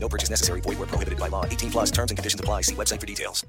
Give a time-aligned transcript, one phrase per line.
[0.00, 0.60] No purchase necessary.
[0.62, 1.44] Void where prohibited by law.
[1.44, 2.62] 18 plus terms and conditions apply.
[2.62, 3.44] See website for details.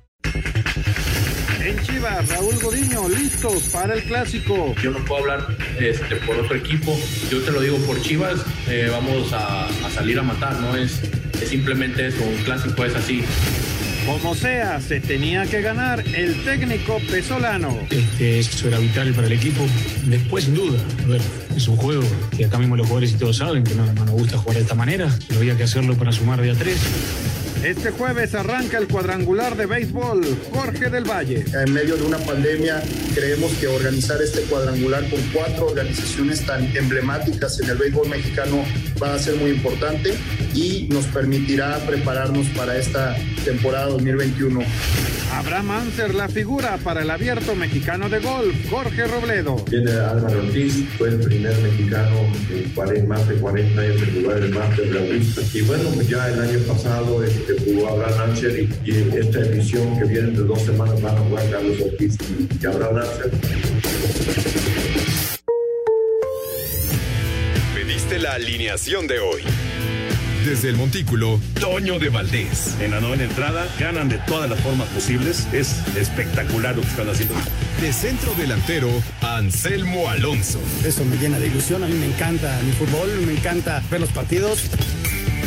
[1.62, 4.74] En Chivas, Raúl Godiño, listos para el clásico.
[4.82, 6.98] Yo no puedo hablar este, por otro equipo.
[7.30, 8.40] Yo te lo digo por Chivas.
[8.68, 10.58] Eh, vamos a, a, salir a matar.
[10.62, 11.02] No es,
[11.42, 12.24] es simplemente eso.
[12.24, 13.26] Un clásico es así.
[14.10, 17.78] Como sea, se tenía que ganar el técnico pesolano.
[17.92, 19.64] Este, eso era vital para el equipo.
[20.06, 21.22] Después, sin duda, a ver,
[21.56, 22.02] es un juego
[22.36, 24.64] que acá mismo los jugadores y todos saben que no, no nos gusta jugar de
[24.64, 25.16] esta manera.
[25.28, 26.80] Pero había que hacerlo para sumar de a tres.
[27.64, 30.26] Este jueves arranca el cuadrangular de béisbol.
[30.54, 31.44] Jorge del Valle.
[31.54, 32.82] En medio de una pandemia,
[33.14, 38.64] creemos que organizar este cuadrangular con cuatro organizaciones tan emblemáticas en el béisbol mexicano
[39.04, 40.14] va a ser muy importante
[40.54, 44.62] y nos permitirá prepararnos para esta temporada 2021.
[45.34, 49.58] Abraham Anser, la figura para el abierto mexicano de golf, Jorge Robledo.
[49.70, 52.26] Viene Álvaro Ortiz, fue el primer mexicano
[52.96, 55.42] en más de 40 años en jugar el Master de Augusta.
[55.54, 59.98] Y bueno, pues ya el año pasado este, jugó Abraham Anser y, y, esta edición
[59.98, 63.32] que viene de dos semanas van a jugar Carlos Ortiz y, y Abraham Anser.
[67.76, 69.42] Pediste la alineación de hoy.
[70.46, 72.76] Desde el Montículo, Toño de Valdés.
[72.80, 75.46] En la novena entrada, ganan de todas las formas posibles.
[75.52, 77.36] Es espectacular lo que están haciendo.
[77.82, 78.90] De centro delantero,
[79.22, 80.60] Anselmo Alonso.
[80.86, 81.84] Eso me llena de ilusión.
[81.84, 84.70] A mí me encanta mi fútbol, me encanta ver los partidos.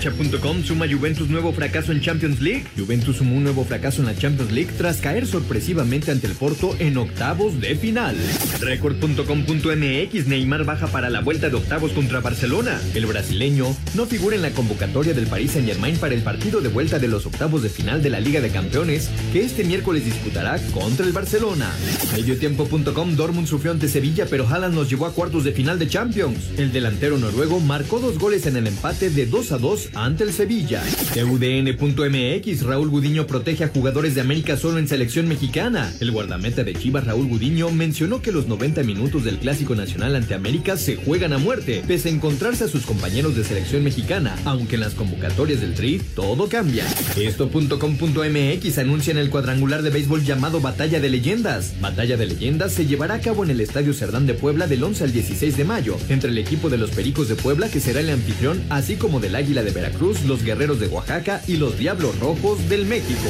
[0.00, 2.64] Cancha.com suma Juventus nuevo fracaso en Champions League.
[2.74, 6.74] Juventus sumó un nuevo fracaso en la Champions League tras caer sorpresivamente ante el Porto
[6.78, 8.16] en octavos de final.
[8.60, 12.80] Record.com.mx Neymar baja para la vuelta de octavos contra Barcelona.
[12.94, 16.68] El brasileño no figura en la convocatoria del Paris Saint Germain para el partido de
[16.68, 20.58] vuelta de los octavos de final de la Liga de Campeones que este miércoles disputará
[20.72, 21.70] contra el Barcelona.
[22.16, 26.38] Mediotiempo.com Dortmund sufrió ante Sevilla pero Haaland nos llevó a cuartos de final de Champions.
[26.56, 30.32] El delantero noruego marcó dos goles en el empate de 2 a 2 ante el
[30.32, 30.82] Sevilla.
[31.14, 35.92] TUDN.mx Raúl Gudiño protege a jugadores de América solo en selección mexicana.
[36.00, 40.34] El guardameta de Chivas Raúl Gudiño mencionó que los 90 minutos del Clásico Nacional ante
[40.34, 44.76] América se juegan a muerte, pese a encontrarse a sus compañeros de selección mexicana, aunque
[44.76, 46.86] en las convocatorias del Tri todo cambia.
[47.16, 51.74] Esto.com.mx anuncia en el cuadrangular de béisbol llamado Batalla de Leyendas.
[51.80, 55.04] Batalla de Leyendas se llevará a cabo en el Estadio Cerdán de Puebla del 11
[55.04, 58.10] al 16 de mayo, entre el equipo de los Pericos de Puebla que será el
[58.10, 59.79] anfitrión, así como del Águila de Veracruz,
[60.26, 63.28] los Guerreros de Oaxaca y los Diablos Rojos del México.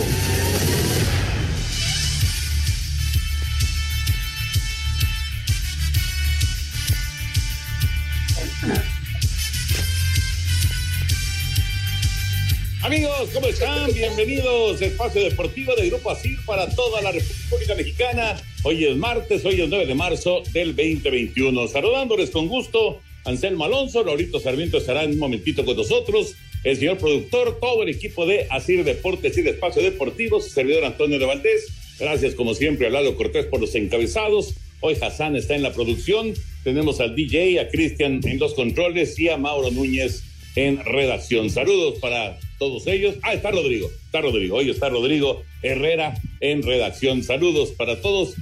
[12.82, 13.92] Amigos, ¿cómo están?
[13.92, 18.36] Bienvenidos a Espacio Deportivo de Grupo ASIR para toda la República Mexicana.
[18.64, 21.68] Hoy es martes, hoy es 9 de marzo del 2021.
[21.68, 26.98] Saludándoles con gusto, Anselmo Alonso, Laurito Sarmiento estará en un momentito con nosotros el señor
[26.98, 31.26] productor, todo el equipo de Asir Deportes y de Espacio Deportivo, su servidor Antonio de
[31.26, 31.68] Valdés.
[31.98, 34.54] Gracias, como siempre, a Lalo Cortés por los encabezados.
[34.80, 36.34] Hoy Hassan está en la producción.
[36.64, 40.22] Tenemos al DJ, a Cristian en los controles y a Mauro Núñez
[40.56, 41.48] en redacción.
[41.50, 43.16] Saludos para todos ellos.
[43.22, 44.58] Ah, está Rodrigo, está Rodrigo.
[44.58, 47.24] Hoy está Rodrigo Herrera en redacción.
[47.24, 48.34] Saludos para todos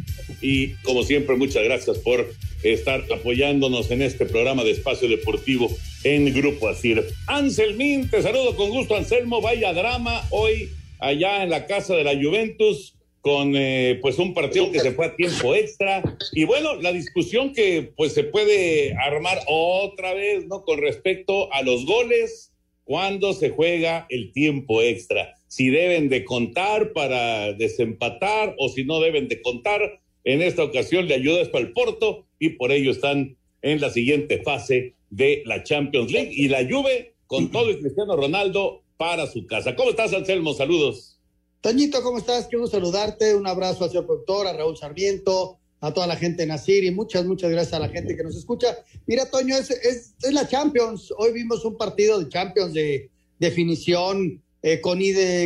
[0.43, 2.29] y como siempre, muchas gracias por
[2.65, 5.71] estar apoyándonos en este programa de Espacio Deportivo
[6.03, 7.05] en Grupo Asir.
[7.29, 9.41] Anselmín, te saludo con gusto, Anselmo.
[9.41, 14.73] Vaya drama hoy allá en la casa de la Juventus con eh, pues un partido
[14.73, 16.03] que se fue a tiempo extra
[16.33, 21.63] y bueno la discusión que pues se puede armar otra vez no con respecto a
[21.63, 22.53] los goles
[22.89, 28.99] cuando se juega el tiempo extra si deben de contar para desempatar o si no
[28.99, 33.37] deben de contar en esta ocasión le ayuda esto al Porto y por ello están
[33.61, 38.17] en la siguiente fase de la Champions League y la Juve con todo el Cristiano
[38.17, 39.77] Ronaldo para su casa.
[39.77, 40.55] ¿Cómo estás, Anselmo?
[40.55, 41.19] Saludos.
[41.61, 42.47] Toñito, ¿cómo estás?
[42.47, 43.35] Quiero saludarte.
[43.35, 46.91] Un abrazo al señor productor, a Raúl Sarmiento, a toda la gente de Nacir y
[46.91, 48.79] muchas, muchas gracias a la gente que nos escucha.
[49.07, 51.13] Mira, Toño, es, es, la Champions.
[51.17, 55.01] Hoy vimos un partido de Champions de definición eh, con,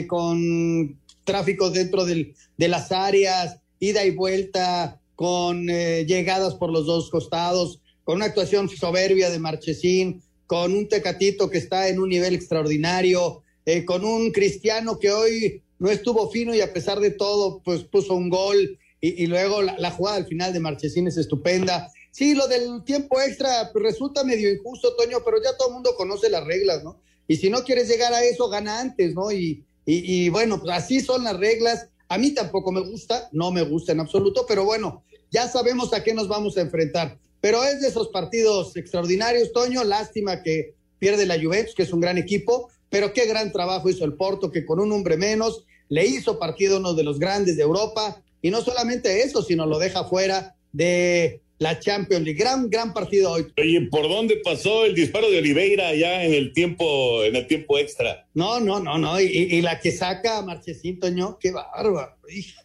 [0.08, 6.86] con tráficos dentro del, de las áreas, ida y vuelta, con eh, llegadas por los
[6.86, 12.08] dos costados, con una actuación soberbia de Marchesín, con un Tecatito que está en un
[12.08, 17.10] nivel extraordinario, eh, con un Cristiano que hoy no estuvo fino y a pesar de
[17.10, 21.90] todo, pues puso un gol y, luego la, jugada al final de Marchesín es estupenda.
[22.12, 25.96] Sí, lo del tiempo extra pues, resulta medio injusto, Toño, pero ya todo el mundo
[25.96, 27.00] conoce las reglas, ¿no?
[27.26, 29.32] Y si no quieres llegar a eso, gana antes, ¿no?
[29.32, 31.88] Y, y, bueno, pues así son las reglas.
[32.08, 35.02] A mí tampoco me gusta, no me gusta en absoluto, pero bueno,
[35.32, 37.18] ya sabemos a qué nos vamos a enfrentar.
[37.40, 39.82] Pero es de esos partidos extraordinarios, Toño.
[39.82, 44.04] Lástima que pierde la Juventus, que es un gran equipo, pero qué gran trabajo hizo
[44.04, 47.64] el Porto, que con un hombre menos le hizo partido uno de los grandes de
[47.64, 48.21] Europa.
[48.42, 52.38] Y no solamente eso, sino lo deja fuera de la Champions League.
[52.38, 53.46] Gran, gran partido hoy.
[53.56, 57.78] Oye, ¿por dónde pasó el disparo de Oliveira ya en el tiempo, en el tiempo
[57.78, 58.26] extra?
[58.34, 59.20] No, no, no, no.
[59.20, 62.16] Y, y la que saca Marchesín, Toño, qué bárbaro.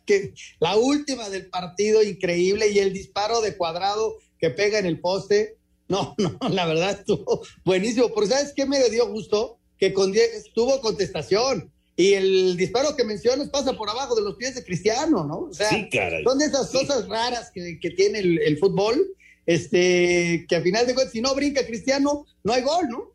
[0.05, 2.69] Que la última del partido, increíble.
[2.69, 5.57] Y el disparo de cuadrado que pega en el poste.
[5.87, 8.09] No, no, la verdad estuvo buenísimo.
[8.09, 9.59] Porque ¿sabes qué me dio gusto?
[9.77, 10.11] Que con
[10.55, 11.71] tuvo contestación.
[11.99, 15.47] Y el disparo que mencionas pasa por abajo de los pies de Cristiano, ¿no?
[15.49, 15.89] O sea, sí,
[16.23, 16.77] son de esas sí.
[16.77, 19.03] cosas raras que, que tiene el, el, fútbol,
[19.47, 23.11] este, que al final de cuentas, si no brinca Cristiano, no hay gol, ¿no?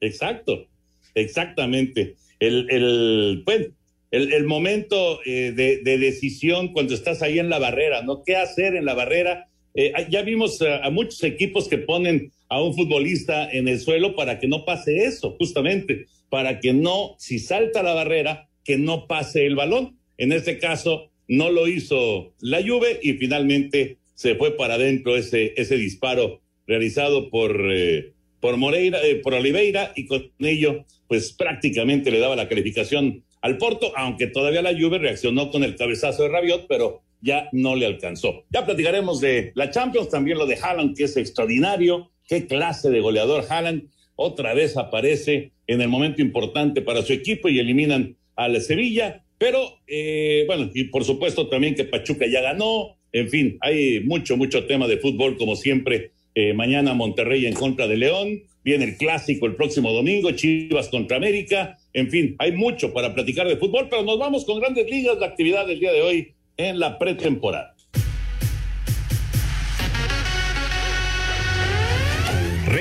[0.00, 0.66] Exacto,
[1.14, 2.16] exactamente.
[2.40, 3.68] El, el, pues,
[4.10, 8.24] el, el momento eh, de, de, decisión cuando estás ahí en la barrera, ¿no?
[8.24, 9.46] ¿Qué hacer en la barrera?
[9.74, 14.16] Eh, ya vimos a, a muchos equipos que ponen a un futbolista en el suelo
[14.16, 19.06] para que no pase eso, justamente, para que no, si salta la barrera, que no
[19.06, 20.00] pase el balón.
[20.18, 25.54] En este caso, no lo hizo la Juve y finalmente se fue para adentro ese,
[25.56, 32.10] ese disparo realizado por, eh, por Moreira, eh, por Oliveira y con ello, pues prácticamente
[32.10, 36.30] le daba la calificación al Porto, aunque todavía la Juve reaccionó con el cabezazo de
[36.30, 38.42] Rabiot, pero ya no le alcanzó.
[38.50, 42.98] Ya platicaremos de la Champions, también lo de Haaland, que es extraordinario, qué clase de
[42.98, 48.48] goleador Haaland, otra vez aparece en el momento importante para su equipo y eliminan a
[48.48, 53.58] la Sevilla, pero eh, bueno, y por supuesto también que Pachuca ya ganó, en fin,
[53.60, 56.10] hay mucho, mucho tema de fútbol como siempre.
[56.34, 61.16] Eh, mañana Monterrey en contra de León, viene el clásico el próximo domingo, Chivas contra
[61.16, 65.16] América, en fin, hay mucho para platicar de fútbol, pero nos vamos con grandes ligas,
[65.18, 67.73] la actividad del día de hoy en la pretemporada.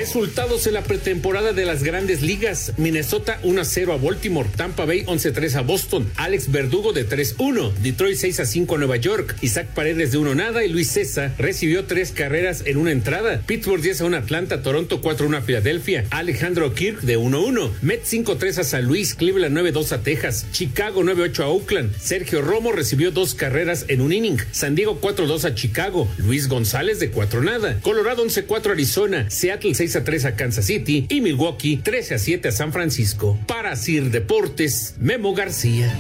[0.04, 2.74] Resultados en la pretemporada de las grandes ligas.
[2.76, 4.50] Minnesota 1-0 a Baltimore.
[4.54, 6.12] Tampa Bay 11-3 a Boston.
[6.18, 7.72] Alex Verdugo de 3-1.
[7.76, 9.38] Detroit 6-5 a Nueva York.
[9.40, 13.42] Isaac Paredes de 1 nada y Luis César recibió tres carreras en una entrada.
[13.48, 14.62] Pittsburgh 10-1 a Atlanta.
[14.62, 16.04] Toronto 4-1 a Filadelfia.
[16.10, 17.72] Alejandro Kirk de 1-1.
[17.82, 19.16] Mets 5-3 a San Luis.
[19.16, 20.48] Cleveland 9-2 a Texas.
[20.52, 21.98] Chicago 9-8 a Oakland.
[21.98, 24.38] Sergio Romo recibió dos carreras en un inning.
[24.52, 26.10] San Diego 4-2 a Chicago.
[26.18, 27.80] Luis González de 4 nada.
[27.82, 29.30] Colorado 11-4 a Arizona.
[29.30, 33.38] Seattle 6 a 3 a Kansas City y Milwaukee 13 a 7 a San Francisco.
[33.48, 35.94] Para Sir Deportes, Memo García.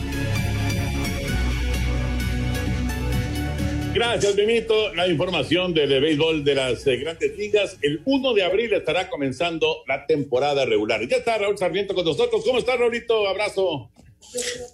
[3.93, 4.93] Gracias, Benito.
[4.95, 7.77] La información de, de béisbol de las eh, grandes ligas.
[7.81, 11.07] El 1 de abril estará comenzando la temporada regular.
[11.07, 12.43] Ya está Raúl Sarmiento con nosotros.
[12.43, 13.27] ¿Cómo estás, Raulito?
[13.27, 13.91] Abrazo.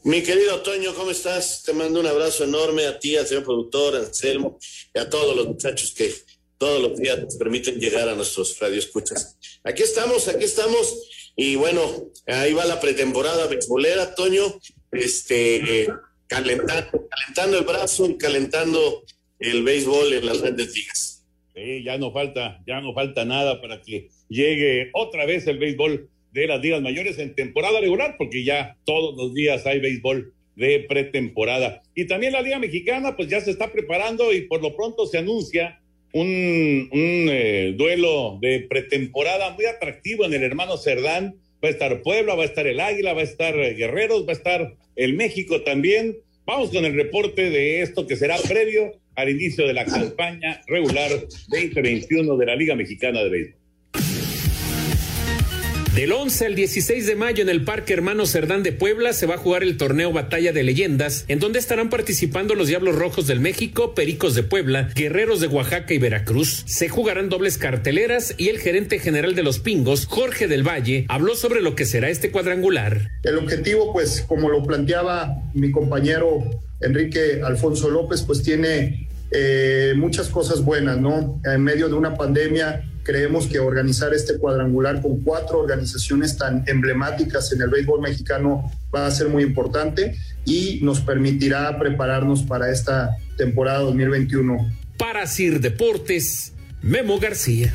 [0.03, 1.63] Mi querido Toño, ¿cómo estás?
[1.63, 4.57] Te mando un abrazo enorme a ti, al señor productor, a Anselmo
[4.93, 6.13] y a todos los muchachos que
[6.59, 9.39] todos los días nos permiten llegar a nuestros radioescuchas.
[9.63, 11.81] Aquí estamos, aquí estamos, y bueno,
[12.27, 14.59] ahí va la pretemporada beisbolera, Toño,
[14.91, 15.87] este,
[16.27, 19.03] calentando, calentando el brazo y calentando
[19.39, 21.25] el béisbol en las grandes ligas.
[21.55, 26.09] Sí, ya no falta, ya no falta nada para que llegue otra vez el béisbol
[26.33, 30.85] de las ligas mayores en temporada regular, porque ya todos los días hay béisbol de
[30.89, 31.81] pretemporada.
[31.95, 35.17] Y también la Liga Mexicana, pues ya se está preparando y por lo pronto se
[35.17, 35.81] anuncia
[36.13, 41.35] un, eh, duelo de pretemporada muy atractivo en el hermano Cerdán.
[41.63, 44.31] Va a estar Puebla, va a estar el Águila, va a estar eh, Guerreros, va
[44.31, 46.17] a estar el México también.
[46.45, 51.11] Vamos con el reporte de esto que será previo al inicio de la campaña regular
[51.49, 53.59] 2021 de la Liga Mexicana de Béisbol.
[55.99, 59.35] Del 11 al 16 de mayo en el Parque Hermano Cerdán de Puebla se va
[59.35, 63.41] a jugar el torneo Batalla de Leyendas, en donde estarán participando los Diablos Rojos del
[63.41, 66.63] México, Pericos de Puebla, Guerreros de Oaxaca y Veracruz.
[66.67, 71.35] Se jugarán dobles carteleras y el gerente general de los Pingos, Jorge del Valle, habló
[71.35, 73.11] sobre lo que será este cuadrangular.
[73.23, 80.29] El objetivo, pues, como lo planteaba mi compañero Enrique Alfonso López, pues tiene eh, muchas
[80.29, 81.41] cosas buenas, ¿no?
[81.43, 87.51] En medio de una pandemia, creemos que organizar este cuadrangular con cuatro organizaciones tan emblemáticas
[87.51, 93.17] en el béisbol mexicano va a ser muy importante y nos permitirá prepararnos para esta
[93.35, 94.57] temporada 2021.
[94.99, 97.73] Para Sir Deportes, Memo García.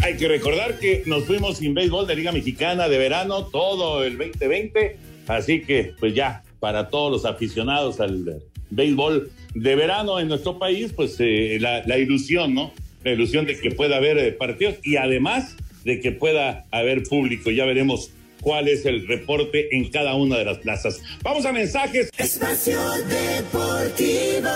[0.00, 4.16] Hay que recordar que nos fuimos sin béisbol de Liga Mexicana de verano todo el
[4.16, 4.96] 2020,
[5.26, 10.92] así que pues ya para todos los aficionados al béisbol de verano en nuestro país,
[10.94, 12.72] pues eh, la, ilusión, ¿no?
[13.04, 17.50] La ilusión de que pueda haber eh, partidos y además de que pueda haber público.
[17.50, 18.10] Ya veremos
[18.40, 21.00] cuál es el reporte en cada una de las plazas.
[21.22, 22.10] Vamos a mensajes.
[22.18, 24.48] Espacio Deportivo.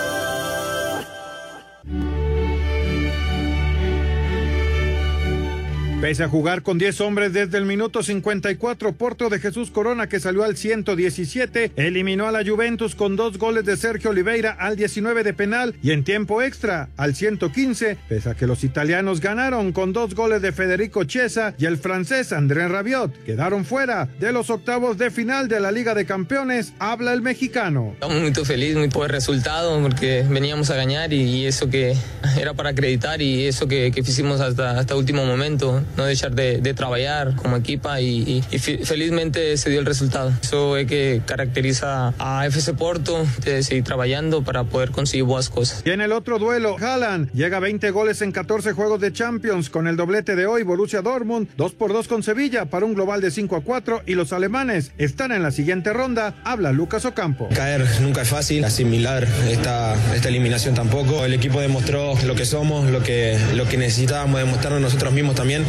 [6.03, 10.19] Pese a jugar con 10 hombres desde el minuto 54, Porto de Jesús Corona, que
[10.19, 15.23] salió al 117, eliminó a la Juventus con dos goles de Sergio Oliveira al 19
[15.23, 19.93] de penal y en tiempo extra al 115, pese a que los italianos ganaron con
[19.93, 23.23] dos goles de Federico Chiesa y el francés André Rabiot.
[23.23, 27.91] Quedaron fuera de los octavos de final de la Liga de Campeones, habla el mexicano.
[27.93, 31.95] Estamos muy felices, muy por el resultado, porque veníamos a ganar y, eso que
[32.37, 36.73] era para acreditar y eso que, que hicimos hasta, hasta último momento no dejar de,
[36.73, 38.41] trabajar como equipa y,
[38.83, 40.31] felizmente se dio el resultado.
[40.41, 45.83] Eso es que caracteriza a FC Porto, de seguir trabajando para poder conseguir buenas cosas.
[45.85, 49.69] Y en el otro duelo, Haaland llega a 20 goles en 14 juegos de Champions
[49.69, 53.21] con el doblete de hoy, Borussia Dortmund, 2 por 2 con Sevilla para un global
[53.21, 57.49] de 5 a 4 y los alemanes están en la siguiente ronda, habla Lucas Ocampo.
[57.53, 61.25] Caer nunca es fácil, asimilar esta, esta eliminación tampoco.
[61.25, 65.65] El equipo demostró lo que somos, lo que, lo que necesitábamos demostrar nosotros mismos también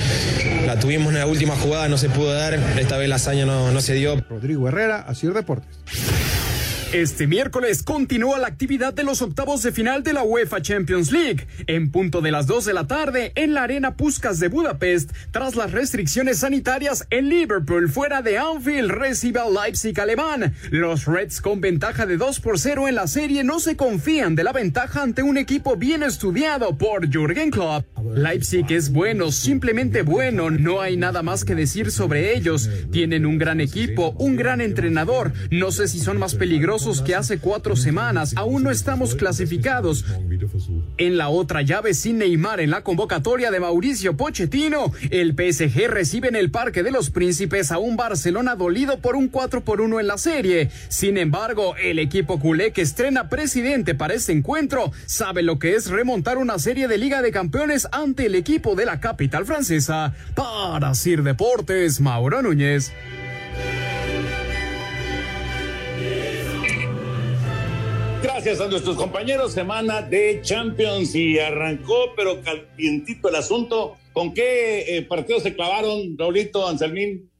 [0.66, 2.54] la tuvimos en la última jugada, no se pudo dar.
[2.78, 4.16] Esta vez la hazaña no, no se dio.
[4.28, 5.78] Rodrigo Herrera, Asir Deportes.
[6.92, 11.46] Este miércoles continúa la actividad de los octavos de final de la UEFA Champions League,
[11.66, 15.56] en punto de las 2 de la tarde en la Arena Puskas de Budapest, tras
[15.56, 20.54] las restricciones sanitarias en Liverpool fuera de Anfield recibe al Leipzig alemán.
[20.70, 24.44] Los Reds con ventaja de 2 por 0 en la serie no se confían de
[24.44, 27.86] la ventaja ante un equipo bien estudiado por Jürgen Klopp.
[28.14, 32.70] Leipzig es bueno, simplemente bueno, no hay nada más que decir sobre ellos.
[32.92, 37.38] Tienen un gran equipo, un gran entrenador, no sé si son más peligrosos que hace
[37.38, 38.34] cuatro semanas.
[38.36, 40.04] Aún no estamos clasificados.
[40.98, 46.28] En la otra llave sin Neymar en la convocatoria de Mauricio Pochettino, el PSG recibe
[46.28, 49.98] en el Parque de los Príncipes a un Barcelona dolido por un 4 por 1
[49.98, 50.70] en la serie.
[50.88, 55.88] Sin embargo, el equipo culé que estrena presidente para este encuentro sabe lo que es
[55.88, 60.12] remontar una serie de Liga de Campeones ante el equipo de la capital francesa.
[60.34, 62.92] Para Sir Deportes, Mauro Núñez.
[68.44, 73.96] Gracias a nuestros compañeros, semana de Champions y arrancó, pero calientito el asunto.
[74.12, 77.30] ¿Con qué eh, partidos se clavaron, Raulito, Anselmín?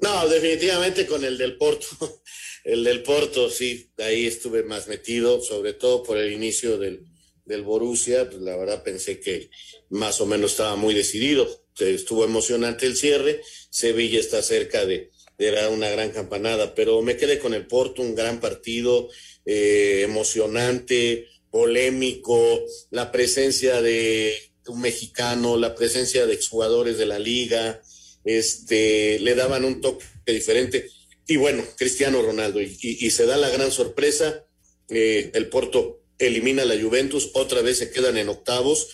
[0.00, 1.86] No, definitivamente con el del Porto.
[2.64, 7.06] El del Porto, sí, ahí estuve más metido, sobre todo por el inicio del,
[7.44, 8.28] del Borussia.
[8.28, 9.48] Pues la verdad pensé que
[9.90, 11.48] más o menos estaba muy decidido.
[11.78, 13.40] Estuvo emocionante el cierre.
[13.70, 18.16] Sevilla está cerca de, dar una gran campanada, pero me quedé con el Porto, un
[18.16, 19.08] gran partido
[19.50, 24.36] eh, emocionante, polémico, la presencia de
[24.66, 27.80] un mexicano, la presencia de exjugadores de la liga,
[28.24, 30.90] este, le daban un toque diferente.
[31.26, 34.44] Y bueno, Cristiano Ronaldo, y, se da la gran sorpresa,
[34.90, 38.90] eh, el Porto elimina a la Juventus, otra vez se quedan en octavos,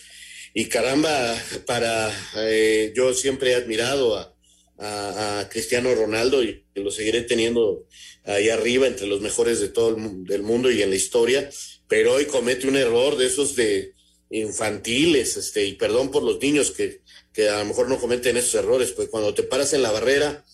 [0.55, 4.33] y caramba, para, eh, yo siempre he admirado a,
[4.79, 7.89] a, Cristiano Ronaldo y lo seguiré teniendo
[8.25, 9.97] ahí arriba entre los mejores de todo
[10.29, 11.49] el, mundo y en la historia,
[11.89, 13.93] pero hoy comete un error de esos de
[14.31, 17.03] infantiles, este, y perdón por los niños que,
[17.33, 20.45] que a lo mejor no cometen esos errores, pues cuando te paras en la barrera,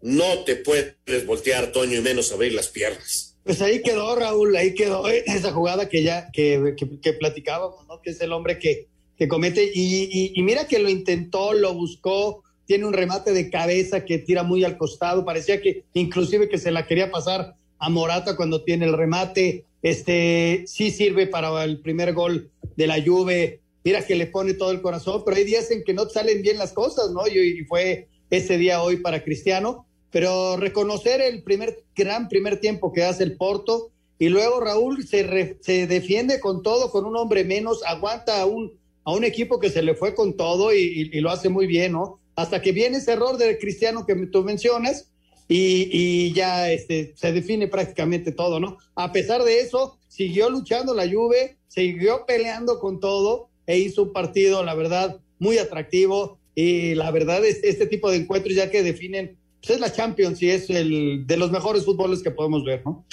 [0.00, 3.36] no te puedes voltear, Toño, y menos abrir las piernas.
[3.44, 8.00] Pues ahí quedó, Raúl, ahí quedó esa jugada que ya, que, que, platicábamos, ¿no?
[8.00, 12.42] Que es el hombre que, que comete, y, y mira que lo intentó, lo buscó,
[12.72, 16.70] tiene un remate de cabeza que tira muy al costado, parecía que inclusive que se
[16.70, 22.14] la quería pasar a Morata cuando tiene el remate, este sí sirve para el primer
[22.14, 25.84] gol de la Juve, mira que le pone todo el corazón, pero hay días en
[25.84, 27.28] que no salen bien las cosas, ¿no?
[27.28, 33.04] Y, fue ese día hoy para Cristiano, pero reconocer el primer gran primer tiempo que
[33.04, 37.82] hace el Porto y luego Raúl se, se defiende con todo, con un hombre menos,
[37.84, 38.72] aguanta a un,
[39.04, 42.21] a un equipo que se le fue con todo y lo hace muy bien, ¿no?
[42.34, 45.10] Hasta que viene ese error de Cristiano que tú mencionas
[45.48, 48.78] y, y ya este, se define prácticamente todo, ¿no?
[48.94, 54.12] A pesar de eso, siguió luchando la Juve, siguió peleando con todo e hizo un
[54.12, 58.82] partido, la verdad, muy atractivo y la verdad es este tipo de encuentros ya que
[58.82, 62.82] definen, pues es la Champions y es el de los mejores fútboles que podemos ver,
[62.84, 63.04] ¿no?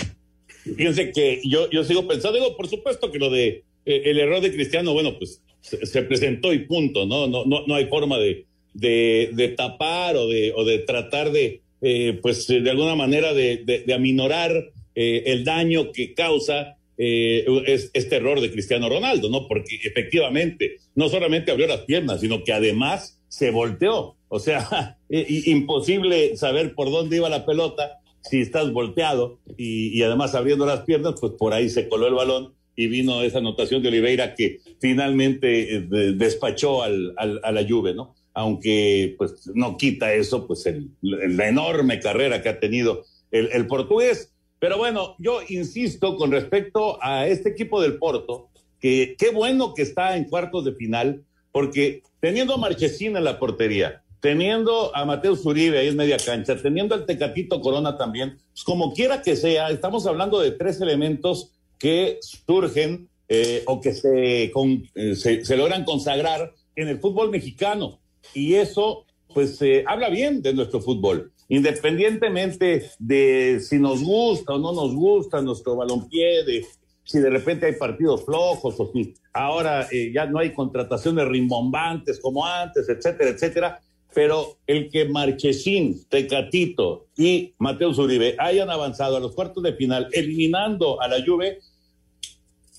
[0.64, 4.42] Fíjense que yo, yo sigo pensando, digo, por supuesto que lo de eh, el error
[4.42, 7.28] de Cristiano, bueno, pues se, se, presentó y punto, ¿no?
[7.28, 12.20] No, no, no hay forma de, de, tapar o de, o de tratar de, eh,
[12.22, 18.18] pues de alguna manera de, de, aminorar eh, el daño que causa eh, es, este
[18.18, 19.48] error de Cristiano Ronaldo, ¿no?
[19.48, 24.18] Porque efectivamente no solamente abrió las piernas, sino que además se volteó.
[24.28, 30.66] O sea, imposible saber por dónde iba la pelota si estás volteado y, además abriendo
[30.66, 34.36] las piernas, pues por ahí se coló el balón y vino esa anotación de Oliveira
[34.36, 35.82] que finalmente
[36.16, 38.16] despachó al, al, a la Juve, ¿no?
[38.40, 44.32] Aunque pues no quita eso, pues el, la enorme carrera que ha tenido el, portugués.
[44.60, 48.48] Pero bueno, yo insisto con respecto a este equipo del Porto,
[48.80, 53.40] que qué bueno que está en cuartos de final, porque teniendo a Marchesín en la
[53.40, 58.64] portería, teniendo a Mateus Uribe ahí en media cancha, teniendo al Tecatito Corona también, pues
[58.64, 65.16] como quiera que sea, estamos hablando de tres elementos que surgen eh, o que eh,
[65.18, 68.00] se, se, logran consagrar en el fútbol mexicano.
[68.34, 71.32] Y eso, pues, eh, habla bien de nuestro fútbol.
[71.48, 76.66] Independientemente de si nos gusta o no nos gusta nuestro balompié, de
[77.04, 82.20] si de repente hay partidos flojos o si ahora eh, ya no hay contrataciones rimbombantes
[82.20, 83.82] como antes, etcétera, etcétera.
[84.14, 90.08] Pero el que Marchesín, Tecatito y Mateo Zuribe hayan avanzado a los cuartos de final,
[90.12, 91.60] eliminando a la Juve,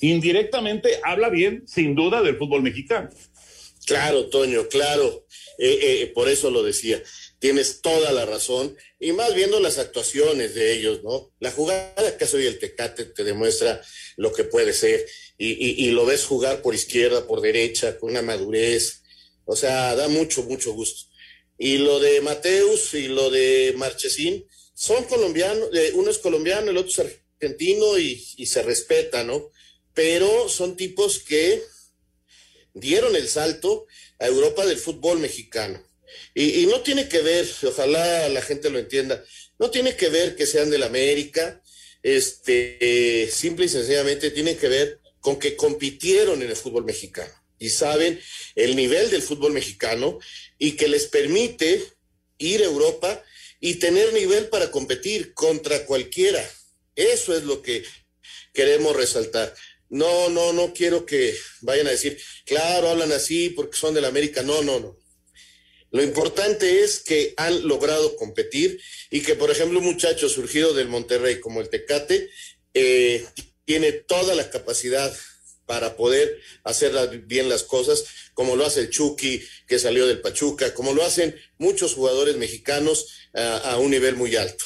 [0.01, 3.11] indirectamente habla bien, sin duda, del fútbol mexicano.
[3.87, 5.27] Claro, Toño, claro.
[5.59, 7.03] Eh, eh, por eso lo decía.
[7.39, 8.77] Tienes toda la razón.
[8.99, 11.33] Y más viendo las actuaciones de ellos, ¿no?
[11.41, 13.83] La jugada que hace hoy el Tecate te demuestra
[14.17, 15.07] lo que puede ser.
[15.39, 19.03] Y, y, y lo ves jugar por izquierda, por derecha, con una madurez.
[19.45, 21.11] O sea, da mucho, mucho gusto.
[21.59, 26.79] Y lo de Mateus y lo de Marchesín son colombianos, eh, uno es colombiano, el
[26.79, 29.51] otro es argentino y, y, se respeta, ¿no?
[29.93, 31.63] Pero son tipos que
[32.75, 33.87] dieron el salto
[34.19, 35.83] a Europa del fútbol mexicano.
[36.35, 39.25] Y, no tiene que ver, ojalá la gente lo entienda,
[39.59, 41.63] no tiene que ver que sean del América,
[42.03, 47.69] este, simple y sencillamente tiene que ver con que compitieron en el fútbol mexicano y
[47.69, 48.19] saben
[48.57, 50.19] el nivel del fútbol mexicano
[50.59, 51.85] y que les permite
[52.39, 53.23] ir a Europa
[53.61, 56.43] y tener nivel para competir contra cualquiera.
[56.97, 57.85] Eso es lo que
[58.55, 59.55] queremos resaltar.
[59.91, 64.43] No, no, no quiero que vayan a decir, claro, hablan así porque son del América.
[64.43, 64.97] No, no, no.
[65.91, 70.89] Lo importante es que han logrado competir y que, por ejemplo, un muchacho surgido del
[70.89, 72.31] Monterrey como el Tecate
[72.73, 73.27] eh,
[73.65, 75.13] tiene toda la capacidad
[75.67, 76.93] para poder hacer
[77.27, 81.35] bien las cosas, como lo hace el Chucky, que salió del Pachuca, como lo hacen
[81.59, 84.65] muchos jugadores mexicanos a, a un nivel muy alto.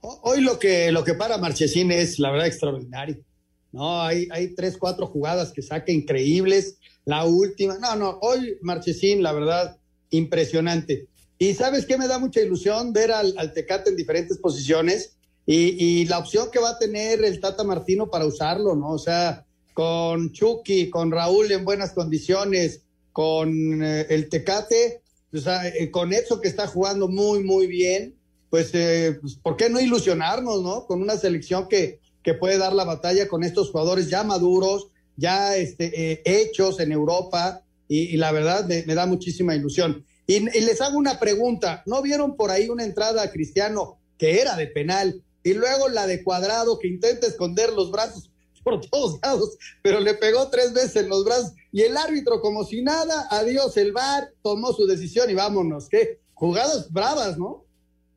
[0.00, 3.24] Hoy lo que, lo que para Marchesín es, la verdad, extraordinario.
[3.72, 6.78] No, hay, hay tres, cuatro jugadas que saca increíbles.
[7.04, 9.76] La última, no, no, hoy Marchesín, la verdad,
[10.10, 11.06] impresionante.
[11.38, 15.82] Y sabes qué me da mucha ilusión ver al, al Tecate en diferentes posiciones y,
[15.82, 18.90] y, la opción que va a tener el Tata Martino para usarlo, ¿no?
[18.90, 25.02] O sea, con Chucky, con Raúl en buenas condiciones, con eh, el Tecate,
[25.32, 28.14] o sea, eh, con Edson que está jugando muy, muy bien,
[28.50, 30.86] pues, eh, pues, ¿por qué no ilusionarnos, no?
[30.86, 35.56] Con una selección que, que puede dar la batalla con estos jugadores ya maduros, ya
[35.56, 40.04] este, eh, hechos en Europa, y, y la verdad me, me, da muchísima ilusión.
[40.26, 44.42] Y, y les hago una pregunta, ¿no vieron por ahí una entrada a Cristiano que
[44.42, 45.22] era de penal?
[45.42, 48.30] Y luego la de cuadrado que intenta esconder los brazos
[48.62, 52.62] por todos lados, pero le pegó tres veces en los brazos y el árbitro como
[52.64, 57.64] si nada, adiós el VAR, tomó su decisión y vámonos, qué jugadas bravas, ¿no?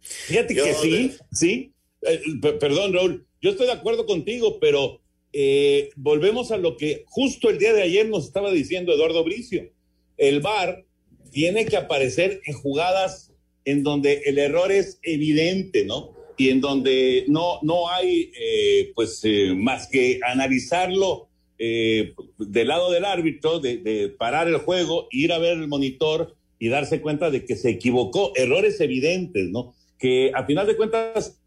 [0.01, 2.21] Fíjate que sí, sí, eh,
[2.59, 5.01] perdón Raúl, yo estoy de acuerdo contigo, pero
[5.33, 9.69] eh, volvemos a lo que justo el día de ayer nos estaba diciendo Eduardo Bricio,
[10.17, 10.85] el VAR
[11.31, 13.31] tiene que aparecer en jugadas
[13.65, 16.21] en donde el error es evidente, ¿no?
[16.41, 22.91] y en donde no, no hay eh, pues eh, más que analizarlo eh, del lado
[22.91, 27.45] del árbitro, de, parar el juego, ir a ver el monitor y darse cuenta de
[27.45, 29.75] que se equivocó, errores evidentes, ¿no?
[29.99, 31.39] Que a final de cuentas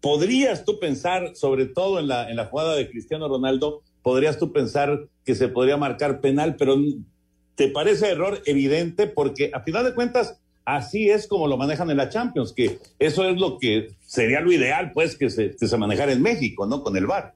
[0.00, 4.52] podrías tú pensar, sobre todo en la, en la jugada de Cristiano Ronaldo, podrías tú
[4.52, 6.76] pensar que se podría marcar penal, pero
[7.54, 11.96] te parece error evidente porque a final de cuentas así es como lo manejan en
[11.96, 15.76] la Champions, que eso es lo que sería lo ideal, pues, que se, que se
[15.76, 16.82] manejara en México, ¿no?
[16.82, 17.34] Con el VAR.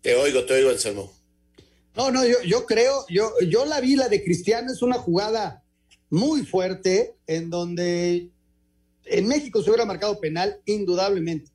[0.00, 1.12] Te oigo, te oigo, Anselmo.
[1.96, 5.62] No, no, yo, yo creo, yo, yo la vi, la de Cristiano, es una jugada
[6.10, 8.31] muy fuerte en donde
[9.04, 11.50] en México se hubiera marcado penal, indudablemente.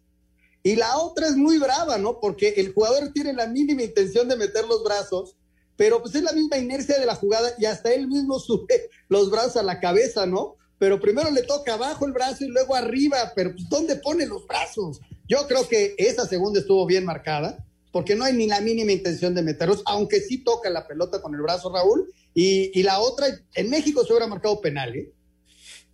[0.64, 2.20] Y la otra es muy brava, ¿no?
[2.20, 5.36] Porque el jugador tiene la mínima intención de meter los brazos,
[5.76, 9.32] pero pues es la misma inercia de la jugada y hasta él mismo sube los
[9.32, 10.56] brazos a la cabeza, ¿no?
[10.80, 14.46] Pero primero le toca abajo el brazo y luego arriba, pero pues ¿dónde pone los
[14.46, 15.00] brazos?
[15.28, 19.34] Yo creo que esa segunda estuvo bien marcada, porque no hay ni la mínima intención
[19.34, 23.28] de meterlos, aunque sí toca la pelota con el brazo Raúl, y, y la otra,
[23.56, 25.12] en México se hubiera marcado penal, ¿eh?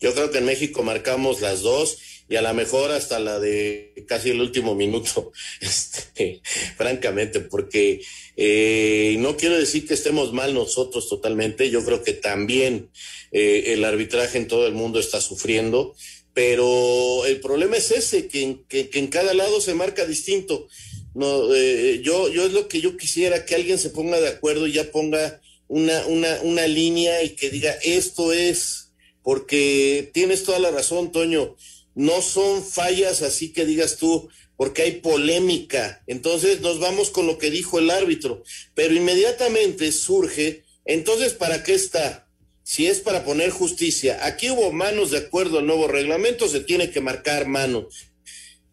[0.03, 4.03] Yo creo que en México marcamos las dos y a lo mejor hasta la de
[4.05, 6.41] casi el último minuto, este,
[6.75, 8.01] francamente, porque
[8.35, 12.89] eh, no quiero decir que estemos mal nosotros totalmente, yo creo que también
[13.31, 15.95] eh, el arbitraje en todo el mundo está sufriendo,
[16.33, 20.67] pero el problema es ese, que, que, que en cada lado se marca distinto.
[21.13, 24.67] No, eh, yo, yo es lo que yo quisiera, que alguien se ponga de acuerdo
[24.67, 25.39] y ya ponga
[25.69, 28.82] una, una, una línea y que diga, esto es
[29.23, 31.55] porque tienes toda la razón, Toño,
[31.95, 36.03] no son fallas así que digas tú, porque hay polémica.
[36.07, 38.43] Entonces nos vamos con lo que dijo el árbitro,
[38.75, 42.27] pero inmediatamente surge, entonces, ¿para qué está?
[42.63, 46.91] Si es para poner justicia, aquí hubo manos de acuerdo al nuevo reglamento, se tiene
[46.91, 47.87] que marcar mano.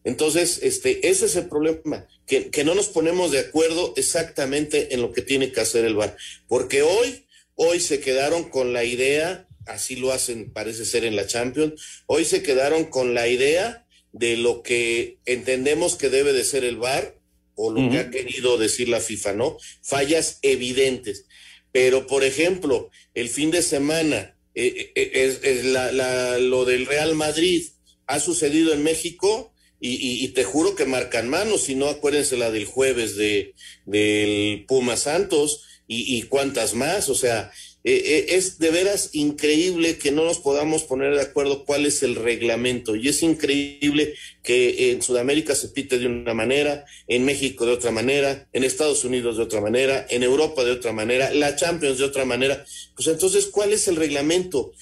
[0.03, 5.03] Entonces, este, ese es el problema, que, que no nos ponemos de acuerdo exactamente en
[5.03, 6.17] lo que tiene que hacer el VAR,
[6.49, 11.27] porque hoy, hoy se quedaron con la idea así lo hacen, parece ser en la
[11.27, 12.03] Champions.
[12.07, 16.77] Hoy se quedaron con la idea de lo que entendemos que debe de ser el
[16.77, 17.17] VAR
[17.55, 19.59] o lo que ha querido decir la FIFA, ¿no?
[19.83, 21.27] Fallas evidentes.
[21.73, 27.65] Pero, por ejemplo, el fin de semana, eh, eh, es, la, lo del Real Madrid
[28.07, 29.53] ha sucedido en México
[29.83, 33.55] y, te juro que marcan manos, si no acuérdense la del jueves de,
[33.87, 37.51] del Puma Santos y, y cuántas más, o sea,
[37.83, 42.03] eh, eh, es de veras increíble que no nos podamos poner de acuerdo cuál es
[42.03, 42.95] el reglamento.
[42.95, 47.91] Y es increíble que en Sudamérica se pite de una manera, en México de otra
[47.91, 52.05] manera, en Estados Unidos de otra manera, en Europa de otra manera, la Champions de
[52.05, 52.65] otra manera.
[52.95, 54.73] Pues entonces, ¿cuál es el reglamento?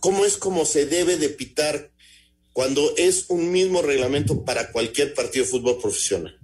[0.00, 1.90] ¿Cómo es como se debe de pitar
[2.52, 6.38] cuando es un mismo reglamento para cualquier partido de fútbol profesional?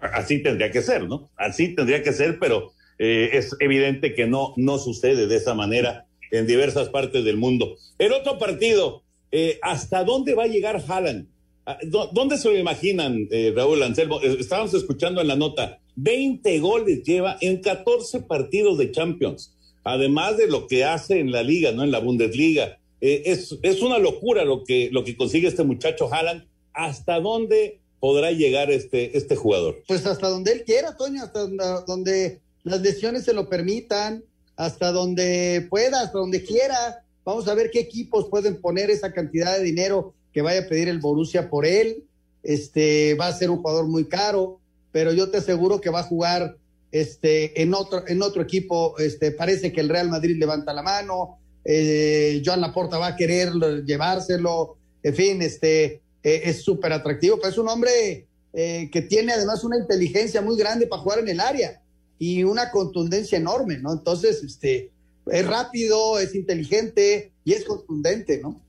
[0.00, 1.30] Así tendría que ser, ¿no?
[1.36, 6.06] Así tendría que ser, pero eh, es evidente que no, no sucede de esa manera
[6.30, 7.76] en diversas partes del mundo.
[7.98, 11.28] El otro partido, eh, ¿hasta dónde va a llegar Haaland?
[11.66, 11.78] Ah,
[12.12, 14.20] ¿Dónde se lo imaginan, eh, Raúl Anselmo?
[14.20, 20.46] Estábamos escuchando en la nota, 20 goles lleva en 14 partidos de Champions, además de
[20.46, 21.82] lo que hace en la liga, ¿no?
[21.82, 22.78] En la Bundesliga.
[23.00, 26.46] es, es una locura lo que, lo que consigue este muchacho Haaland.
[26.72, 29.82] ¿Hasta dónde podrá llegar este, este jugador?
[29.88, 31.46] Pues hasta donde él quiera, Toño, hasta
[31.86, 34.24] donde las lesiones se lo permitan,
[34.56, 37.04] hasta donde pueda, hasta donde quiera.
[37.24, 40.88] Vamos a ver qué equipos pueden poner esa cantidad de dinero que vaya a pedir
[40.88, 42.04] el Borussia por él.
[42.42, 44.60] Este va a ser un jugador muy caro,
[44.92, 46.56] pero yo te aseguro que va a jugar
[46.90, 48.98] este en otro en otro equipo.
[48.98, 51.38] Este parece que el Real Madrid levanta la mano.
[51.64, 53.52] Eh, Joan Laporta va a querer
[53.84, 54.76] llevárselo.
[55.02, 59.64] En fin, este eh, es súper atractivo, pero es un hombre eh, que tiene además
[59.64, 61.80] una inteligencia muy grande para jugar en el área
[62.18, 63.92] y una contundencia enorme, ¿no?
[63.92, 64.90] Entonces, este,
[65.26, 68.60] es rápido, es inteligente y es contundente, ¿no?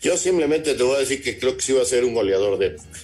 [0.00, 2.58] Yo simplemente te voy a decir que creo que sí va a ser un goleador
[2.58, 3.00] de época.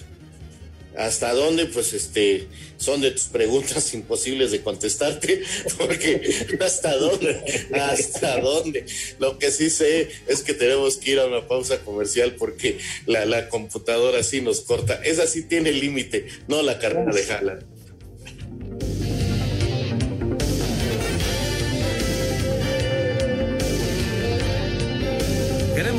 [0.97, 1.67] ¿Hasta dónde?
[1.67, 2.47] Pues este,
[2.77, 5.41] son de tus preguntas imposibles de contestarte,
[5.77, 6.21] porque
[6.59, 7.41] ¿hasta dónde?
[7.73, 8.85] ¿Hasta dónde?
[9.19, 13.25] Lo que sí sé es que tenemos que ir a una pausa comercial porque la,
[13.25, 15.01] la computadora sí nos corta.
[15.03, 17.59] Esa sí tiene límite, no la carrera de Jala.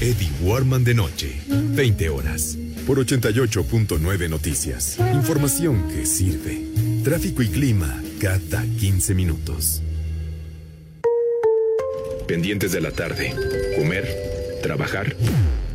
[0.00, 2.56] Eddie Warman de noche, 20 horas,
[2.86, 4.96] por 88.9 noticias.
[5.12, 6.64] Información que sirve.
[7.04, 9.82] Tráfico y clima cada 15 minutos.
[12.26, 13.34] Pendientes de la tarde.
[13.76, 14.06] Comer,
[14.62, 15.16] trabajar.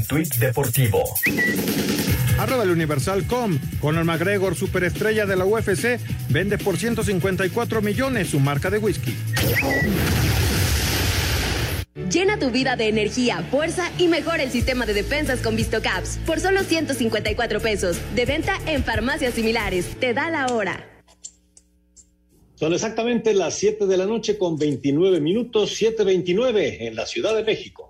[0.00, 1.04] Un tuit deportivo.
[2.38, 3.58] Arroba el Universal.com.
[3.80, 9.14] Conor McGregor, superestrella de la UFC, vende por 154 millones su marca de whisky.
[12.10, 16.40] Llena tu vida de energía, fuerza y mejora el sistema de defensas con VistoCaps por
[16.40, 17.98] solo 154 pesos.
[18.14, 19.96] De venta en farmacias similares.
[20.00, 21.02] Te da la hora.
[22.54, 27.44] Son exactamente las 7 de la noche con 29 minutos, 7.29 en la Ciudad de
[27.44, 27.89] México.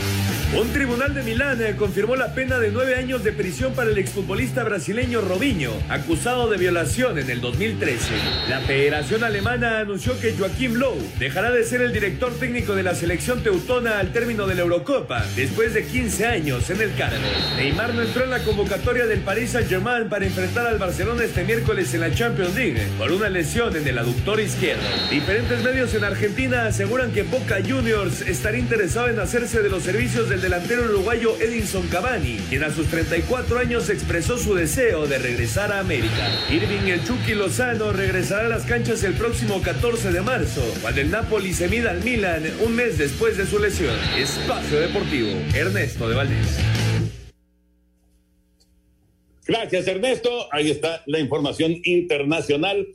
[0.53, 3.97] Un tribunal de Milán eh, confirmó la pena de nueve años de prisión para el
[3.97, 8.11] exfutbolista brasileño Robinho, acusado de violación en el 2013.
[8.49, 12.95] La Federación Alemana anunció que Joaquim Low dejará de ser el director técnico de la
[12.95, 17.15] selección teutona al término de la Eurocopa, después de 15 años en el cargo.
[17.55, 21.93] Neymar no entró en la convocatoria del Paris Saint-Germain para enfrentar al Barcelona este miércoles
[21.93, 24.83] en la Champions League por una lesión en el aductor izquierdo.
[25.09, 30.27] Diferentes medios en Argentina aseguran que Boca Juniors estaría interesado en hacerse de los servicios
[30.27, 35.71] del delantero uruguayo Edinson Cavani, quien a sus 34 años expresó su deseo de regresar
[35.71, 36.29] a América.
[36.49, 41.11] Irving El Chucky Lozano regresará a las canchas el próximo 14 de marzo, cuando el
[41.11, 43.95] Napoli se mida al Milan un mes después de su lesión.
[44.17, 46.57] Espacio Deportivo, Ernesto de Valdés.
[49.45, 50.47] Gracias, Ernesto.
[50.51, 52.87] Ahí está la información internacional.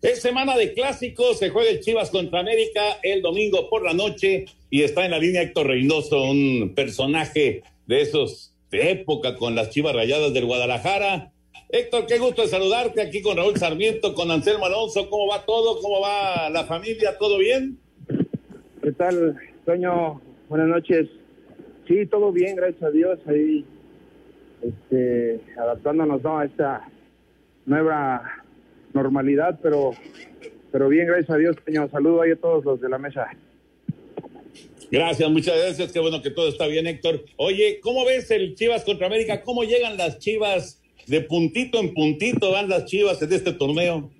[0.00, 4.44] Es semana de clásicos, se juega el Chivas contra América el domingo por la noche
[4.74, 9.70] y está en la línea Héctor Reynoso, un personaje de esos de época con las
[9.70, 11.30] Chivas Rayadas del Guadalajara.
[11.68, 15.08] Héctor, qué gusto de saludarte aquí con Raúl Sarmiento, con Anselmo Alonso.
[15.08, 15.80] ¿Cómo va todo?
[15.80, 17.16] ¿Cómo va la familia?
[17.20, 17.78] ¿Todo bien?
[18.82, 20.20] ¿Qué tal, Toño?
[20.48, 21.08] Buenas noches.
[21.86, 23.20] Sí, todo bien, gracias a Dios.
[23.28, 23.64] Ahí
[24.60, 26.40] este, adaptándonos ¿no?
[26.40, 26.88] a esta
[27.64, 28.24] nueva
[28.92, 29.92] normalidad, pero,
[30.72, 31.88] pero bien, gracias a Dios, Toño.
[31.90, 33.30] Saludo ahí a todos los de la mesa.
[34.90, 35.92] Gracias, muchas gracias.
[35.92, 37.24] Qué bueno que todo está bien, Héctor.
[37.36, 39.42] Oye, ¿cómo ves el Chivas contra América?
[39.42, 42.52] ¿Cómo llegan las Chivas de puntito en puntito?
[42.52, 44.10] Van las Chivas en este torneo.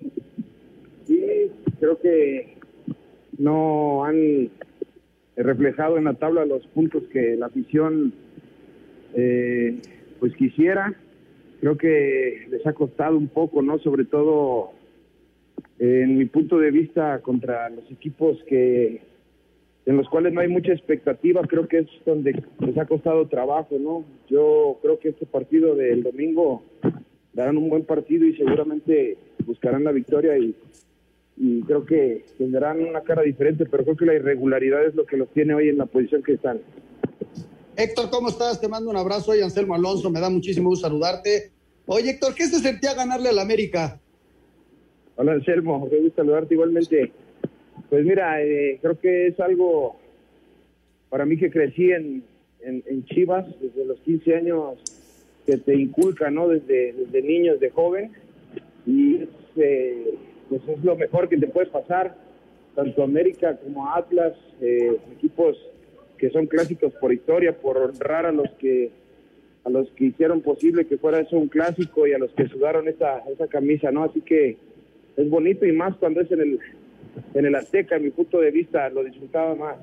[1.07, 1.21] Sí,
[1.79, 2.55] creo que
[3.37, 4.49] no han
[5.35, 8.13] reflejado en la tabla los puntos que la afición
[9.13, 9.79] eh,
[10.19, 10.93] pues quisiera.
[11.59, 13.79] Creo que les ha costado un poco, ¿no?
[13.79, 14.71] Sobre todo
[15.79, 19.14] eh, en mi punto de vista contra los equipos que
[19.85, 23.77] en los cuales no hay mucha expectativa, creo que es donde les ha costado trabajo,
[23.79, 24.03] ¿no?
[24.27, 26.63] Yo creo que este partido del domingo
[27.33, 30.55] darán un buen partido y seguramente buscarán la victoria y,
[31.37, 35.17] y creo que tendrán una cara diferente, pero creo que la irregularidad es lo que
[35.17, 36.61] los tiene hoy en la posición que están.
[37.77, 38.59] Héctor, ¿cómo estás?
[38.61, 39.25] Te mando un abrazo.
[39.25, 41.51] Soy Anselmo Alonso, me da muchísimo gusto saludarte.
[41.85, 43.99] Oye, Héctor, ¿qué se sentía ganarle al América?
[45.17, 47.11] Hola, Anselmo, me gusta saludarte igualmente.
[47.95, 49.95] Pues mira, eh, creo que es algo
[51.07, 52.25] para mí que crecí en,
[52.59, 54.73] en, Chivas desde los 15 años
[55.45, 56.49] que te inculca, ¿no?
[56.49, 58.11] Desde, desde niño, desde joven.
[58.85, 60.13] Y es, eh,
[60.49, 62.17] pues es lo mejor que te puede pasar,
[62.75, 65.55] tanto América como Atlas, eh, equipos
[66.17, 68.91] que son clásicos por historia, por honrar a los que
[69.63, 72.89] a los que hicieron posible que fuera eso un clásico y a los que sudaron
[72.89, 74.03] esa, esa camisa, ¿no?
[74.03, 74.57] Así que
[75.15, 76.59] es bonito y más cuando es en el
[77.33, 79.77] en el Azteca, en mi punto de vista, lo disfrutaba más.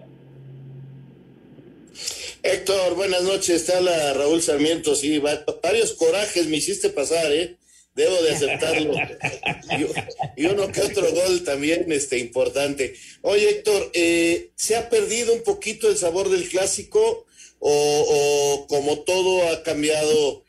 [2.42, 5.20] Héctor, buenas noches, está la Raúl Sarmiento, sí,
[5.62, 7.56] varios corajes me hiciste pasar, ¿eh?
[7.94, 8.94] Debo de aceptarlo.
[10.36, 12.94] y, y, uno que otro gol también este, importante.
[13.20, 17.26] Oye, Héctor, eh, ¿se ha perdido un poquito el sabor del clásico
[17.58, 20.42] o, o como todo ha cambiado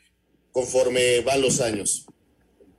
[0.52, 2.06] conforme van los años?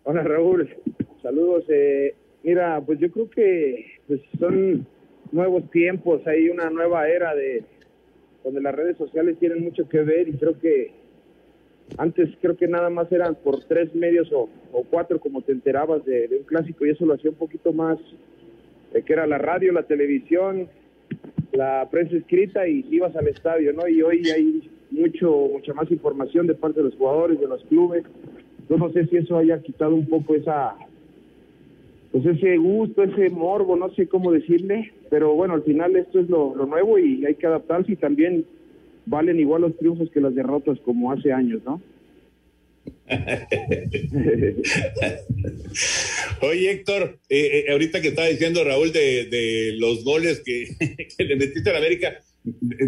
[0.03, 0.75] Hola, Raúl.
[1.21, 1.63] Saludos.
[1.69, 4.85] Eh, mira, pues yo creo que pues son
[5.31, 7.63] nuevos tiempos, hay una nueva era de
[8.43, 10.91] donde las redes sociales tienen mucho que ver y creo que
[11.97, 16.05] antes creo que nada más eran por tres medios o, o cuatro como te enterabas
[16.05, 17.97] de, de, un clásico y eso lo hacía un poquito más,
[18.93, 20.67] de que era la radio, la televisión,
[21.53, 23.87] la prensa escrita y ibas al estadio, ¿no?
[23.87, 28.03] Y hoy hay mucho, mucha más información de parte de los jugadores, de los clubes.
[28.69, 30.75] Yo no sé si eso haya quitado un poco esa,
[32.15, 36.29] pues ese gusto, ese morbo, no sé cómo decirle, pero bueno, al final esto es
[36.29, 38.45] lo, nuevo y hay que adaptarse y también
[39.05, 41.81] valen igual los triunfos que las derrotas como hace años, ¿no?
[46.41, 50.69] Oye, Héctor, eh, eh, ahorita que estaba diciendo Raúl de, los goles que,
[51.21, 52.21] le metiste a la América,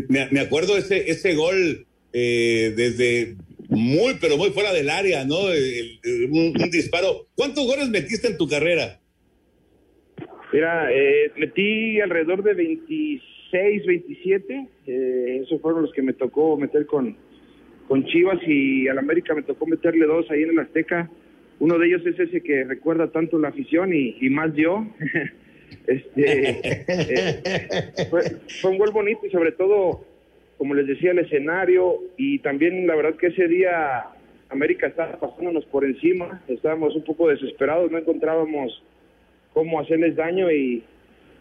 [0.07, 3.35] me, acuerdo ese, ese gol eh, desde
[3.67, 5.37] muy, pero muy fuera del área, ¿no?
[5.41, 7.27] Un disparo.
[7.35, 9.01] ¿Cuántos goles metiste en tu carrera?
[10.57, 14.67] Mira, eh, metí alrededor de 26, 27.
[14.87, 17.15] Eh, esos fueron los que me tocó meter con,
[17.87, 21.11] con Chivas y al América me tocó meterle dos ahí en el Azteca.
[21.59, 24.83] Uno de ellos es ese que recuerda tanto la afición y, más yo.
[25.85, 26.49] este,
[26.87, 28.21] eh, fue,
[28.59, 30.05] fue un gol bonito y sobre todo,
[30.57, 34.07] como les decía, el escenario y también la verdad que ese día
[34.49, 36.41] América estaba pasándonos por encima.
[36.47, 38.81] Estábamos un poco desesperados, no encontrábamos
[39.57, 40.83] cómo hacerles daño y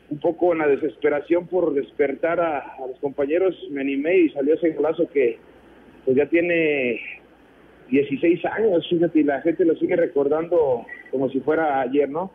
[0.08, 4.70] un poco en la desesperación por despertar a, los compañeros me animé y salió ese
[4.70, 5.36] golazo que
[6.06, 6.98] pues ya tiene
[7.90, 12.32] 16 años, fíjate, y la gente lo sigue recordando como si fuera ayer, ¿no?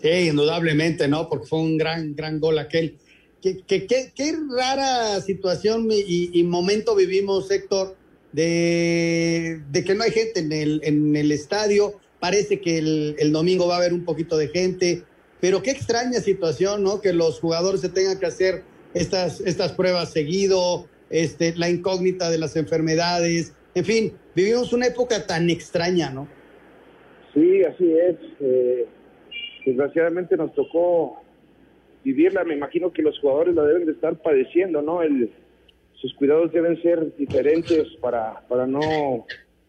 [0.00, 1.28] Sí, indudablemente, ¿no?
[1.28, 2.96] Porque fue un gran, gran gol aquel.
[3.42, 7.96] Qué, qué, qué- qué rara situación y, y momento vivimos, Héctor,
[8.32, 12.00] de, de que no hay gente en el, en el estadio.
[12.24, 15.02] Parece que el, el domingo va a haber un poquito de gente,
[15.42, 17.02] pero qué extraña situación, ¿no?
[17.02, 18.62] Que los jugadores se tengan que hacer
[18.94, 23.54] estas, estas pruebas seguido, este, la incógnita de las enfermedades.
[23.74, 26.26] En fin, vivimos una época tan extraña, ¿no?
[27.34, 28.16] Sí, así es.
[28.40, 28.86] Eh,
[29.66, 31.20] desgraciadamente nos tocó
[32.04, 32.42] vivirla.
[32.44, 35.02] Me imagino que los jugadores la deben de estar padeciendo, ¿no?
[35.02, 35.30] El,
[35.96, 39.26] sus cuidados deben ser diferentes para, para no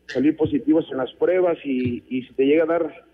[0.08, 3.06] salir positivos en las pruebas y, y si te llega a dar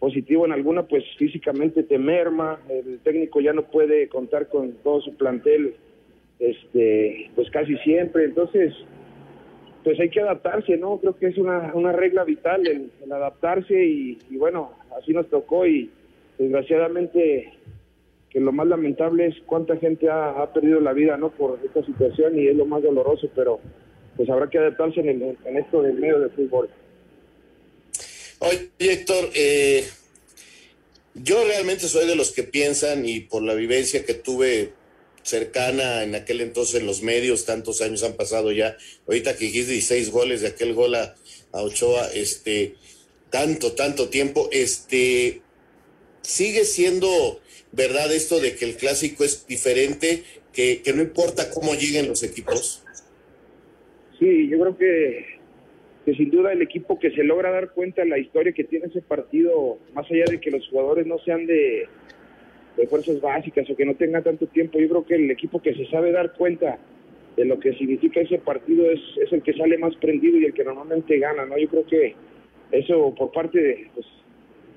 [0.00, 2.58] positivo en alguna, pues físicamente te merma.
[2.68, 5.74] El técnico ya no puede contar con todo su plantel,
[6.38, 8.24] este, pues casi siempre.
[8.24, 8.74] Entonces,
[9.84, 10.98] pues hay que adaptarse, ¿no?
[10.98, 15.66] Creo que es una, una regla vital el, adaptarse y, y bueno, así nos tocó
[15.66, 15.90] y
[16.38, 17.52] desgraciadamente
[18.30, 21.30] que lo más lamentable es cuánta gente ha, ha perdido la vida, ¿no?
[21.30, 23.60] Por esta situación y es lo más doloroso, pero
[24.20, 26.68] pues habrá que adaptarse en, el- en esto del medio del fútbol.
[28.40, 29.82] Oye, Héctor, eh,
[31.14, 34.74] yo realmente soy de los que piensan y por la vivencia que tuve
[35.22, 39.72] cercana en aquel entonces en los medios, tantos años han pasado ya, ahorita que dijiste
[39.72, 41.16] 16 goles de aquel gol a,
[41.52, 42.74] Ochoa, este,
[43.30, 45.40] tanto, tanto tiempo, este,
[46.20, 47.40] sigue siendo
[47.72, 52.22] verdad esto de que el clásico es diferente, que, que no importa cómo lleguen los
[52.22, 52.82] equipos.
[54.20, 55.24] Sí, yo creo que,
[56.04, 58.86] que sin duda el equipo que se logra dar cuenta de la historia que tiene
[58.86, 61.88] ese partido, más allá de que los jugadores no sean de,
[62.76, 65.74] de fuerzas básicas o que no tengan tanto tiempo, yo creo que el equipo que
[65.74, 66.78] se sabe dar cuenta
[67.34, 70.52] de lo que significa ese partido es, es el que sale más prendido y el
[70.52, 71.56] que normalmente gana, ¿no?
[71.56, 72.14] Yo creo que
[72.72, 74.06] eso por parte de, pues,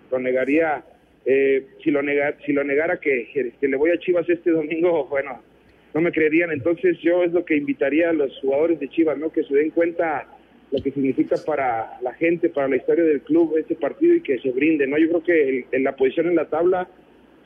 [0.09, 0.85] lo negaría,
[1.25, 5.05] eh, si lo nega, si lo negara que, que le voy a Chivas este domingo,
[5.09, 5.41] bueno,
[5.93, 6.51] no me creerían.
[6.51, 9.31] Entonces yo es lo que invitaría a los jugadores de Chivas, ¿no?
[9.31, 10.27] Que se den cuenta
[10.71, 14.39] lo que significa para la gente, para la historia del club este partido y que
[14.39, 14.97] se brinde, ¿no?
[14.97, 16.89] Yo creo que el- en la posición en la tabla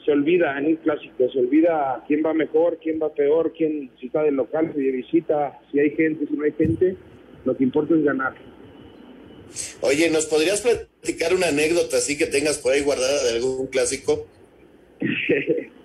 [0.06, 4.06] se olvida en un clásico, se olvida quién va mejor, quién va peor, quién si
[4.06, 6.96] está de local, si de visita, si hay gente, si no hay gente,
[7.44, 8.34] lo que importa es ganar.
[9.82, 14.26] Oye, ¿nos podrías platicar una anécdota así que tengas por ahí guardada de algún clásico?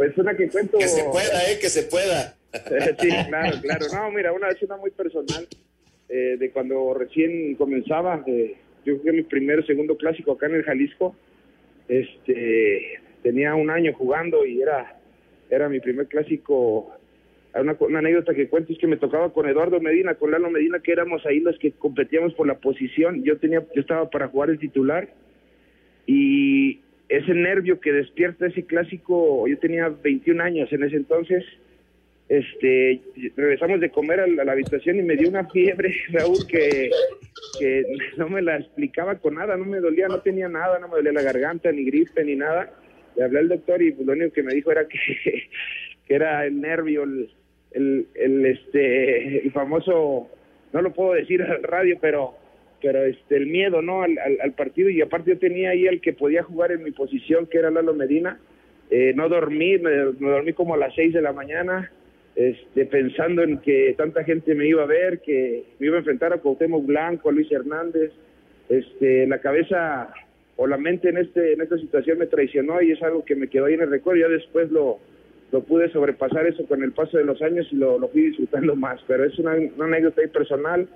[0.00, 0.78] Pues una que cuento.
[0.78, 1.58] Que se pueda, ¿eh?
[1.60, 2.34] Que se pueda.
[2.98, 3.86] sí, claro, claro.
[3.92, 5.46] No, mira, una vez una muy personal,
[6.08, 10.54] eh, de cuando recién comenzaba, de, yo creo que mi primer, segundo clásico acá en
[10.54, 11.14] el Jalisco,
[11.86, 14.98] este, tenía un año jugando y era,
[15.50, 16.96] era mi primer clásico.
[17.54, 20.80] Una, una anécdota que cuento es que me tocaba con Eduardo Medina, con Lalo Medina,
[20.80, 23.22] que éramos ahí los que competíamos por la posición.
[23.22, 25.10] Yo tenía, yo estaba para jugar el titular
[26.06, 26.80] y
[27.10, 31.44] ese nervio que despierta ese clásico, yo tenía 21 años en ese entonces,
[32.28, 33.00] este,
[33.36, 36.88] regresamos de comer a la, habitación y me dio una fiebre, Raúl, que,
[37.58, 37.84] que
[38.16, 41.10] no me la explicaba con nada, no me dolía, no tenía nada, no me dolía
[41.10, 42.72] la garganta, ni gripe, ni nada.
[43.16, 44.98] Le hablé al doctor y pues, lo único que me dijo era que,
[46.06, 47.28] que era el nervio, el,
[47.72, 50.30] el, el, este, el famoso,
[50.72, 52.36] no lo puedo decir al radio, pero
[52.82, 54.18] pero este el miedo no al,
[54.56, 57.70] partido y aparte yo tenía ahí al que podía jugar en mi posición que era
[57.70, 58.38] Lalo Medina
[58.90, 61.92] Eh, no dormí, me, dormí como a las 6 de la mañana,
[62.34, 66.32] este, pensando en que tanta gente me iba a ver, que me iba a enfrentar
[66.32, 68.10] a Cuauhtémoc Blanco, a Luis Hernández.
[68.68, 70.12] Este, la cabeza
[70.56, 73.46] o la mente en, este, en esta situación me traicionó y es algo que me
[73.46, 74.22] quedó ahí en el recuerdo.
[74.22, 74.98] Ya después lo,
[75.68, 79.00] pude sobrepasar eso con el paso de los años y lo, lo fui disfrutando más.
[79.06, 80.88] Pero es una, una anécdota ahí personal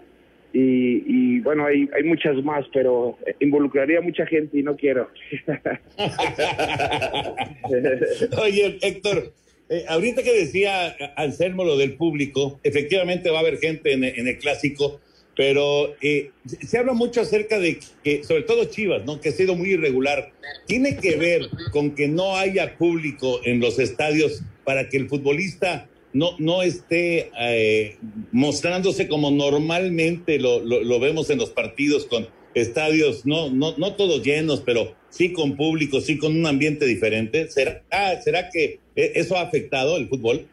[0.54, 5.10] y, y bueno, hay, hay muchas más, pero involucraría a mucha gente y no quiero.
[8.40, 9.32] Oye, Héctor,
[9.68, 14.28] eh, ahorita que decía Anselmo lo del público, efectivamente va a haber gente en, en
[14.28, 15.00] el clásico,
[15.36, 19.20] pero eh, se habla mucho acerca de que, sobre todo Chivas, ¿no?
[19.20, 20.30] Que ha sido muy irregular.
[20.68, 25.88] ¿Tiene que ver con que no haya público en los estadios para que el futbolista
[26.14, 27.98] no, no esté eh,
[28.32, 33.94] mostrándose como normalmente lo, lo, lo vemos en los partidos con estadios, no, no, no
[33.94, 37.48] todos llenos, pero sí con público, sí con un ambiente diferente?
[37.48, 37.82] ¿Será,
[38.22, 40.46] ¿será que eh, eso ha afectado el fútbol?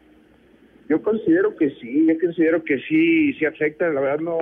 [0.88, 3.88] Yo considero que sí, yo considero que sí, sí afecta.
[3.88, 4.38] La verdad no,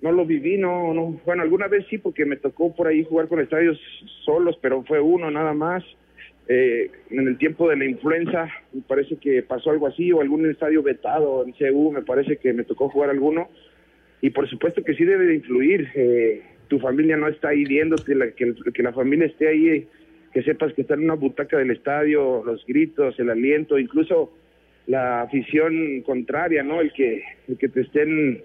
[0.00, 1.20] no lo viví, no, no.
[1.24, 3.78] Bueno, alguna vez sí, porque me tocó por ahí jugar con estadios
[4.24, 5.84] solos, pero fue uno nada más.
[6.48, 10.48] Eh, en el tiempo de la influenza, me parece que pasó algo así, o algún
[10.50, 13.48] estadio vetado en CU, me parece que me tocó jugar alguno.
[14.20, 15.88] Y por supuesto que sí debe de influir.
[15.94, 19.86] Eh, tu familia no está ahí viendo que la, que, que la familia esté ahí,
[20.32, 24.32] que sepas que está en una butaca del estadio, los gritos, el aliento, incluso
[24.86, 26.80] la afición contraria, ¿no?
[26.80, 28.42] El que, el que te estén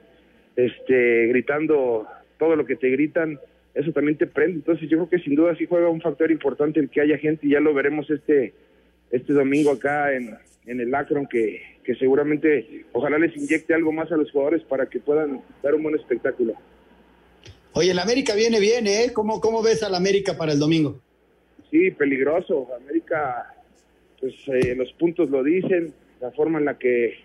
[0.55, 2.05] este, gritando
[2.37, 3.39] todo lo que te gritan,
[3.77, 4.55] eso también te prende.
[4.55, 7.45] Entonces yo creo que sin duda sí juega un factor importante el que haya gente
[7.45, 8.53] y ya lo veremos este,
[9.11, 14.11] este domingo acá en, en el Akron, que, que seguramente ojalá les inyecte algo más
[14.11, 16.53] a los jugadores para que puedan dar un buen espectáculo.
[17.73, 19.11] Oye, el América viene bien, ¿eh?
[19.13, 20.99] ¿Cómo, cómo ves al América para el domingo?
[21.69, 22.69] Sí, peligroso.
[22.75, 23.53] América,
[24.19, 27.19] pues eh, los puntos lo dicen, la forma en la que,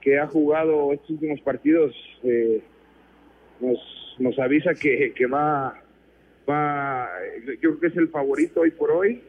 [0.00, 2.60] que ha jugado estos últimos partidos eh,
[3.60, 3.78] nos,
[4.18, 5.82] nos avisa que, que va,
[6.48, 7.08] va,
[7.46, 9.20] yo creo que es el favorito hoy por hoy,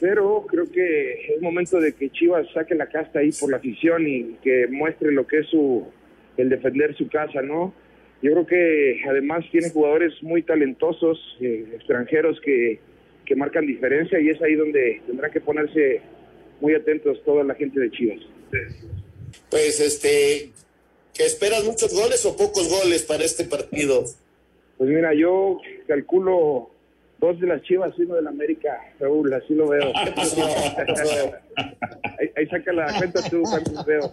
[0.00, 4.06] pero creo que es momento de que Chivas saque la casta ahí por la afición
[4.06, 5.86] y que muestre lo que es su,
[6.36, 7.74] el defender su casa, ¿no?
[8.22, 12.80] Yo creo que además tiene jugadores muy talentosos, eh, extranjeros que,
[13.24, 16.00] que marcan diferencia y es ahí donde tendrá que ponerse
[16.60, 18.20] muy atentos toda la gente de Chivas.
[19.50, 20.50] Pues este,
[21.16, 24.04] ¿que esperas muchos goles o pocos goles para este partido?
[24.76, 25.58] Pues mira, yo
[25.88, 26.70] calculo
[27.18, 29.86] dos de las Chivas y uno de la América, Raúl, así lo veo.
[32.18, 33.42] ahí, ahí saca la cuenta tú,
[33.86, 34.12] veo.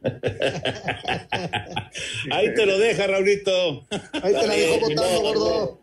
[2.30, 3.86] Ahí te lo deja, Raulito.
[4.22, 5.78] Ahí te la dejó botando, gordo.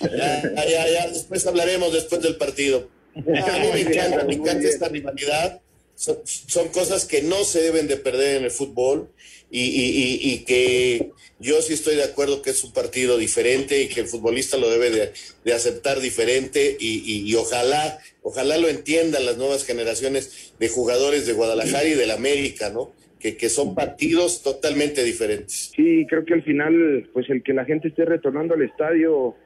[0.00, 2.88] Ya, ya, ya, después hablaremos después del partido.
[3.14, 5.60] A mí me encanta, me encanta esta rivalidad.
[5.94, 9.08] Son, son cosas que no se deben de perder en el fútbol
[9.50, 13.88] y, y, y, que yo sí estoy de acuerdo que es un partido diferente y
[13.88, 15.12] que el futbolista lo debe de,
[15.44, 21.34] de aceptar diferente y, y, ojalá, ojalá lo entiendan las nuevas generaciones de jugadores de
[21.34, 22.92] Guadalajara y del América, ¿no?
[23.20, 25.70] Que, que son partidos totalmente diferentes.
[25.74, 29.36] Sí, creo que al final, pues el que la gente esté retornando al estadio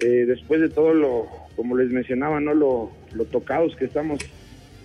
[0.00, 2.52] eh, después de todo lo, como les mencionaba, ¿no?
[2.52, 4.18] Lo, lo tocados que estamos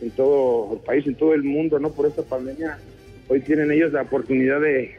[0.02, 1.92] en todo el país, en todo el mundo, ¿no?
[1.92, 2.78] Por esta pandemia,
[3.28, 4.96] hoy tienen ellos la oportunidad de,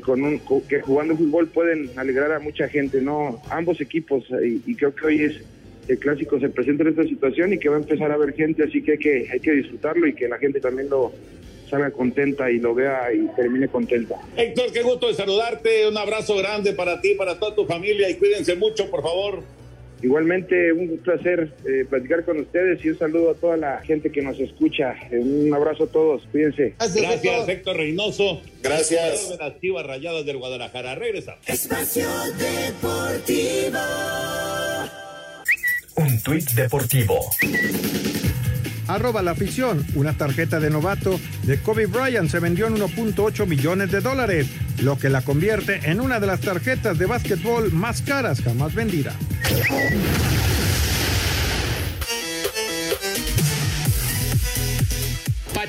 [0.00, 3.40] con un, que jugando fútbol pueden alegrar a mucha gente, ¿no?
[3.50, 5.40] Ambos equipos, y, creo que hoy es
[5.88, 8.62] el clásico se presenta en esta situación y que va a empezar a ver gente,
[8.62, 11.12] así que hay que, hay que disfrutarlo y que la gente también lo
[11.70, 14.16] salga contenta y lo vea y termine contenta.
[14.36, 15.88] Héctor, qué gusto de saludarte.
[15.88, 19.42] Un abrazo grande para ti, para toda tu familia y cuídense mucho, por favor.
[20.02, 24.22] Igualmente, un placer eh, platicar con ustedes y un saludo a toda la gente que
[24.22, 24.94] nos escucha.
[25.10, 26.74] Eh, un abrazo a todos, cuídense.
[26.78, 28.40] Gracias, Héctor, Héctor Reynoso.
[28.62, 29.30] Gracias.
[29.30, 30.94] De las Chivas Rayadas del Guadalajara.
[30.94, 31.40] Regresamos.
[31.48, 33.78] Espacio Deportivo.
[35.96, 37.18] Un tuit deportivo.
[38.86, 39.84] Arroba la afición.
[39.96, 44.46] Una tarjeta de novato de Kobe Bryant se vendió en 1.8 millones de dólares,
[44.80, 48.74] lo que la convierte en una de las tarjetas de básquetbol más caras jamás
[49.48, 50.57] people.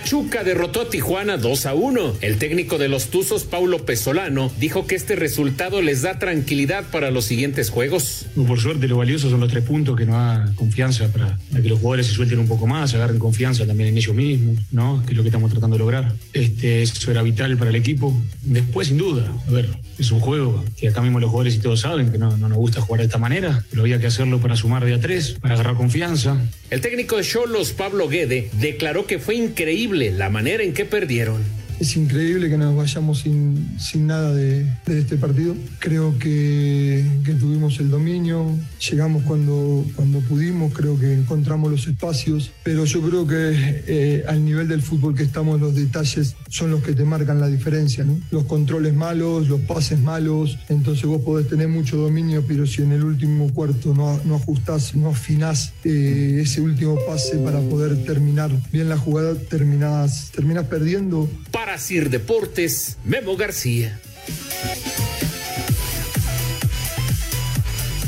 [0.10, 2.16] Pachuca derrotó a Tijuana 2 a 1.
[2.22, 7.12] El técnico de los Tuzos, Paulo Pesolano, dijo que este resultado les da tranquilidad para
[7.12, 8.26] los siguientes juegos.
[8.36, 11.78] Por suerte, lo valioso son los tres puntos que nos da confianza para, que los
[11.78, 15.04] jugadores se suelten un poco más, agarren confianza también en ellos mismos, ¿no?
[15.06, 16.12] Que es lo que estamos tratando de lograr.
[16.34, 18.20] Este, eso era vital para el equipo.
[18.42, 21.82] Después, sin duda, a ver, es un juego que acá mismo los jugadores y todos
[21.82, 24.56] saben que no, no nos gusta jugar de esta manera, pero había que hacerlo para
[24.56, 26.42] sumar de a tres, para agarrar confianza.
[26.72, 31.44] El técnico de Cholos, Pablo Guede, declaró que fue increíble la manera en que perdieron.
[31.80, 35.56] Es increíble que nos vayamos sin, sin nada de, de este partido.
[35.80, 38.46] Creo que, que tuvimos el dominio,
[38.90, 44.44] llegamos cuando, cuando pudimos, creo que encontramos los espacios, pero yo creo que eh, al
[44.44, 48.04] nivel del fútbol que estamos, los detalles son los que te marcan la diferencia.
[48.04, 48.20] ¿no?
[48.32, 52.92] Los controles malos, los pases malos, entonces vos podés tener mucho dominio, pero si en
[52.92, 58.52] el último cuarto no, no ajustás, no afinás eh, ese último pase para poder terminar
[58.72, 61.30] bien la jugada, terminás, terminás perdiendo.
[61.52, 64.00] Para Sir Deportes, Memo García.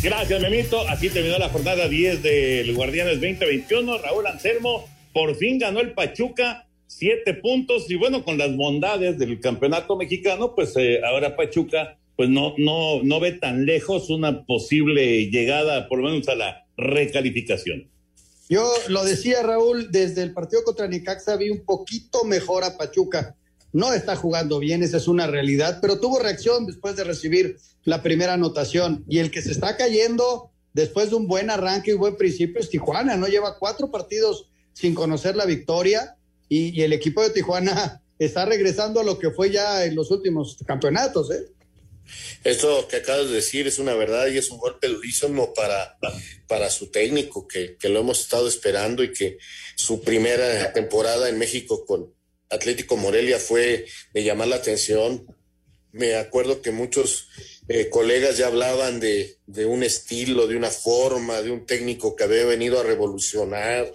[0.02, 0.88] Gracias, Memito.
[0.88, 4.00] Así terminó la jornada 10 del Guardianes 2021.
[4.00, 7.90] Raúl Anselmo por fin ganó el Pachuca, siete puntos.
[7.90, 13.02] Y bueno, con las bondades del campeonato mexicano, pues eh, ahora Pachuca pues no, no,
[13.04, 17.90] no ve tan lejos una posible llegada, por lo menos a la recalificación.
[18.50, 23.36] Yo lo decía Raúl, desde el partido contra Necaxa vi un poquito mejor a Pachuca.
[23.74, 28.04] No está jugando bien, esa es una realidad, pero tuvo reacción después de recibir la
[28.04, 29.06] primera anotación.
[29.08, 32.70] Y el que se está cayendo después de un buen arranque y buen principio es
[32.70, 33.28] Tijuana, ¿no?
[33.28, 36.16] Lleva cuatro partidos sin conocer la victoria
[36.50, 40.58] y, el equipo de Tijuana está regresando a lo que fue ya en los últimos
[40.66, 41.48] campeonatos, ¿eh?
[42.44, 45.98] Esto que acabas de decir es una verdad y es un golpe durísimo para,
[46.48, 49.38] para su técnico, que, que, lo hemos estado esperando y que
[49.76, 52.14] su primera temporada en México con
[52.52, 55.26] Atlético Morelia fue de llamar la atención.
[55.92, 57.30] Me acuerdo que muchos
[57.68, 62.24] eh, colegas ya hablaban de, de, un estilo, de una forma, de un técnico que
[62.24, 63.92] había venido a revolucionar.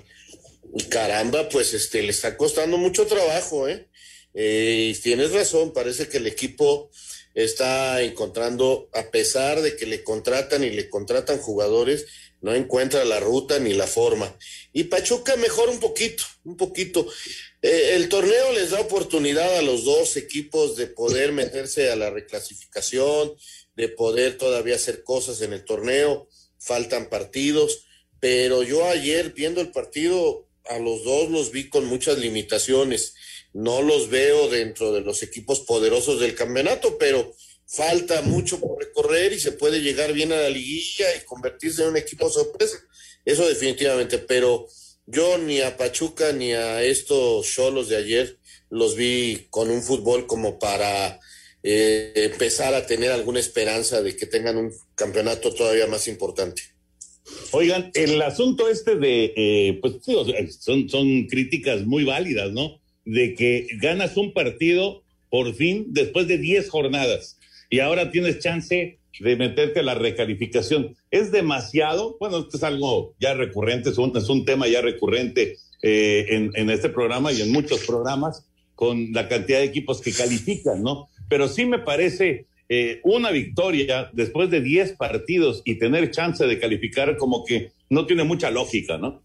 [0.75, 3.89] Y caramba, pues este, le está costando mucho trabajo, ¿eh?
[4.35, 6.91] eh y tienes razón, parece que el equipo
[7.35, 12.07] está encontrando, a pesar de que le contratan y le contratan jugadores,
[12.41, 14.35] no encuentra la ruta ni la forma.
[14.73, 17.07] Y Pachuca mejor un poquito, un poquito.
[17.63, 22.11] Eh, el torneo les da oportunidad a los dos equipos de poder meterse a la
[22.11, 23.35] reclasificación,
[23.75, 26.29] de poder todavía hacer cosas en el torneo,
[26.59, 27.87] faltan partidos,
[28.21, 33.15] pero yo ayer viendo el partido, a los dos los vi con muchas limitaciones
[33.57, 37.35] no los veo dentro de los equipos poderosos del campeonato, pero
[37.65, 41.89] falta mucho por recorrer y se puede llegar bien a la liguilla y convertirse en
[41.89, 42.77] un equipo sorpresa.
[43.25, 44.69] Eso definitivamente, pero
[45.07, 48.39] yo ni a Pachuca ni a estos solos de ayer
[48.71, 51.21] los vi con un fútbol como para
[51.63, 56.63] eh, empezar a tener alguna esperanza de que tengan un campeonato todavía más importante.
[57.53, 59.95] Oigan, el asunto este de, eh, pues
[60.61, 62.81] son, son críticas muy válidas, ¿no?
[63.07, 67.39] de que ganas un partido por fin después de 10 jornadas
[67.71, 70.97] y ahora tienes chance de meterte a la recalificación.
[71.11, 72.17] ¿Es demasiado?
[72.21, 76.51] Bueno, esto es algo ya recurrente, es un, es un tema ya recurrente eh, en,
[76.55, 81.09] en, este programa y en muchos programas con la cantidad de equipos que califican, ¿no?
[81.29, 86.59] Pero sí me parece eh, una victoria después de 10 partidos y tener chance de
[86.59, 89.23] calificar como que no tiene mucha lógica, ¿no?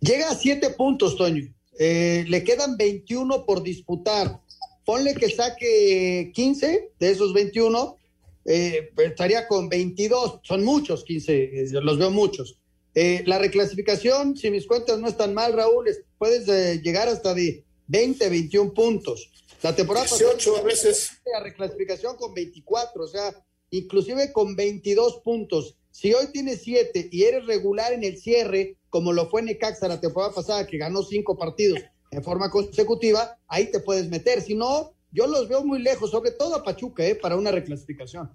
[0.00, 1.44] Llega a 7 puntos, Toño.
[1.78, 4.40] Eh, le quedan 21 por disputar.
[4.84, 7.96] Ponle que saque 15 de esos 21,
[8.44, 10.40] eh, estaría con 22.
[10.42, 12.58] Son muchos 15, eh, los veo muchos.
[12.94, 17.64] Eh, la reclasificación, si mis cuentas no están mal, Raúl, puedes eh, llegar hasta de
[17.88, 19.30] 20, 21 puntos.
[19.62, 21.10] La temporada 18 pasada, a veces.
[21.32, 23.34] La reclasificación con 24, o sea,
[23.70, 25.76] inclusive con 22 puntos.
[25.90, 30.00] Si hoy tienes 7 y eres regular en el cierre, como lo fue Necaxa la
[30.00, 31.80] temporada pasada, que ganó cinco partidos
[32.12, 34.40] en forma consecutiva, ahí te puedes meter.
[34.40, 37.14] Si no, yo los veo muy lejos, sobre todo a Pachuca, ¿eh?
[37.14, 38.30] para una reclasificación.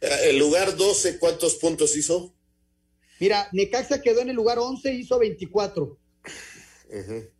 [0.00, 2.34] El lugar 12, ¿cuántos puntos hizo?
[3.20, 5.84] Mira, Necaxa quedó en el lugar 11, hizo 24.
[5.84, 5.98] Uh
[6.90, 7.30] -huh.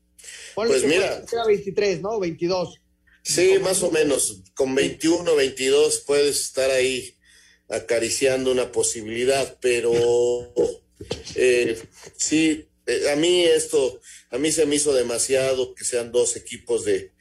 [0.55, 1.25] pues mira.
[1.33, 2.21] Era 23, ¿no?
[2.21, 2.79] 22.
[3.23, 4.43] Sí, más o menos.
[4.55, 7.17] Con 21, 22 puedes estar ahí
[7.69, 9.93] acariciando una posibilidad, pero
[11.35, 11.81] eh,
[12.17, 14.01] sí, eh, a mí esto,
[14.31, 17.13] a mí se me hizo demasiado que sean dos equipos de,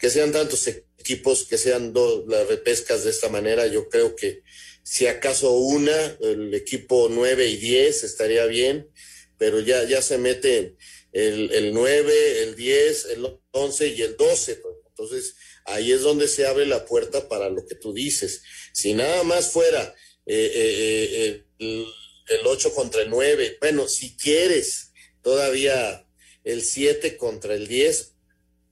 [0.00, 3.66] que sean tantos equipos, que sean dos las repescas de esta manera.
[3.66, 4.42] Yo creo que
[4.82, 8.90] si acaso una, el equipo 9 y 10 estaría bien,
[9.38, 10.76] pero ya, ya se meten
[11.12, 14.62] el, el 9, el 10, el 11 y el 12.
[14.88, 15.36] Entonces,
[15.66, 18.42] ahí es donde se abre la puerta para lo que tú dices.
[18.72, 19.94] Si nada más fuera
[20.24, 21.86] eh, eh, eh, el,
[22.28, 24.92] el 8 contra el 9, bueno, si quieres
[25.22, 26.06] todavía
[26.44, 28.09] el 7 contra el 10,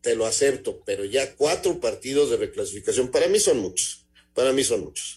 [0.09, 4.65] te lo acepto, pero ya cuatro partidos de reclasificación, para mí son muchos, para mí
[4.65, 5.17] son muchos.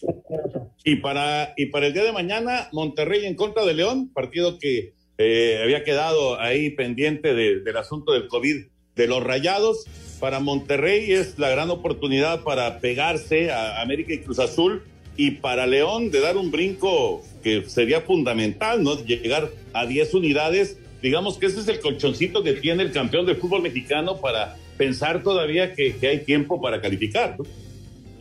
[0.84, 4.92] Y para, y para el día de mañana, Monterrey en contra de León, partido que
[5.16, 9.86] eh, había quedado ahí pendiente de, del asunto del COVID de los rayados.
[10.20, 14.82] Para Monterrey es la gran oportunidad para pegarse a América y Cruz Azul
[15.16, 19.02] y para León de dar un brinco que sería fundamental, ¿no?
[19.02, 20.76] Llegar a 10 unidades.
[21.00, 25.22] Digamos que ese es el colchoncito que tiene el campeón del fútbol mexicano para pensar
[25.22, 27.44] todavía que, hay tiempo para calificar, ¿no?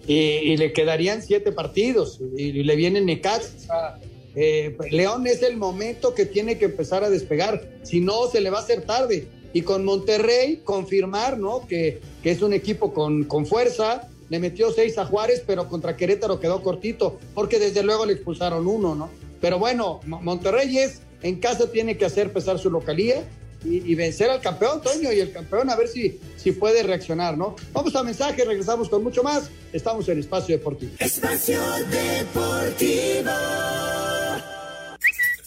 [0.07, 3.99] y, le quedarían siete partidos y, le viene Necaxa.
[4.33, 8.49] Eh, León es el momento que tiene que empezar a despegar, si no se le
[8.49, 9.27] va a hacer tarde.
[9.53, 11.67] Y con Monterrey confirmar, ¿no?
[11.67, 15.97] Que, que es un equipo con, con fuerza, le metió seis a Juárez, pero contra
[15.97, 19.09] Querétaro quedó cortito, porque desde luego le expulsaron uno, ¿no?
[19.41, 23.25] Pero bueno, Monterrey es, en casa tiene que hacer pesar su localía
[23.63, 27.37] y, y, vencer al campeón, Toño, y el campeón a ver si, si puede reaccionar,
[27.37, 27.55] ¿no?
[27.73, 29.49] Vamos a mensaje, regresamos con mucho más.
[29.71, 30.91] Estamos en Espacio Deportivo.
[30.99, 33.31] Espacio Deportivo.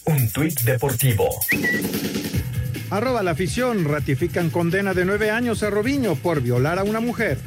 [0.05, 1.29] Un tuit deportivo.
[2.91, 7.39] Arroba la afición, ratifican condena de nueve años a Robinho por violar a una mujer.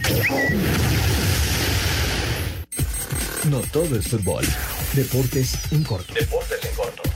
[3.49, 4.45] No todo es fútbol.
[4.95, 6.13] Deportes en corto.
[6.13, 7.08] Deportes en corto.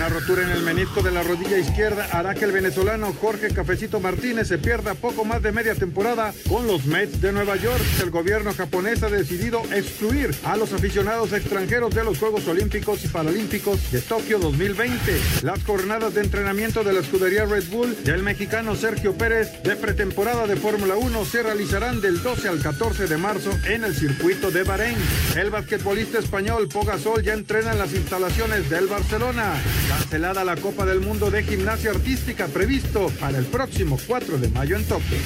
[0.00, 4.00] Una rotura en el menisco de la rodilla izquierda hará que el venezolano Jorge Cafecito
[4.00, 7.82] Martínez se pierda poco más de media temporada con los Mets de Nueva York.
[8.02, 13.08] El gobierno japonés ha decidido excluir a los aficionados extranjeros de los Juegos Olímpicos y
[13.08, 15.20] Paralímpicos de Tokio 2020.
[15.42, 20.46] Las jornadas de entrenamiento de la escudería Red Bull del mexicano Sergio Pérez de pretemporada
[20.46, 24.62] de Fórmula 1 se realizarán del 12 al 14 de marzo en el circuito de
[24.62, 24.96] Bahrein.
[25.36, 29.60] El basquetbolista español Pogasol ya entrena en las instalaciones del Barcelona.
[29.90, 34.76] Cancelada la Copa del Mundo de Gimnasia Artística previsto para el próximo 4 de mayo
[34.76, 35.18] en Tokio.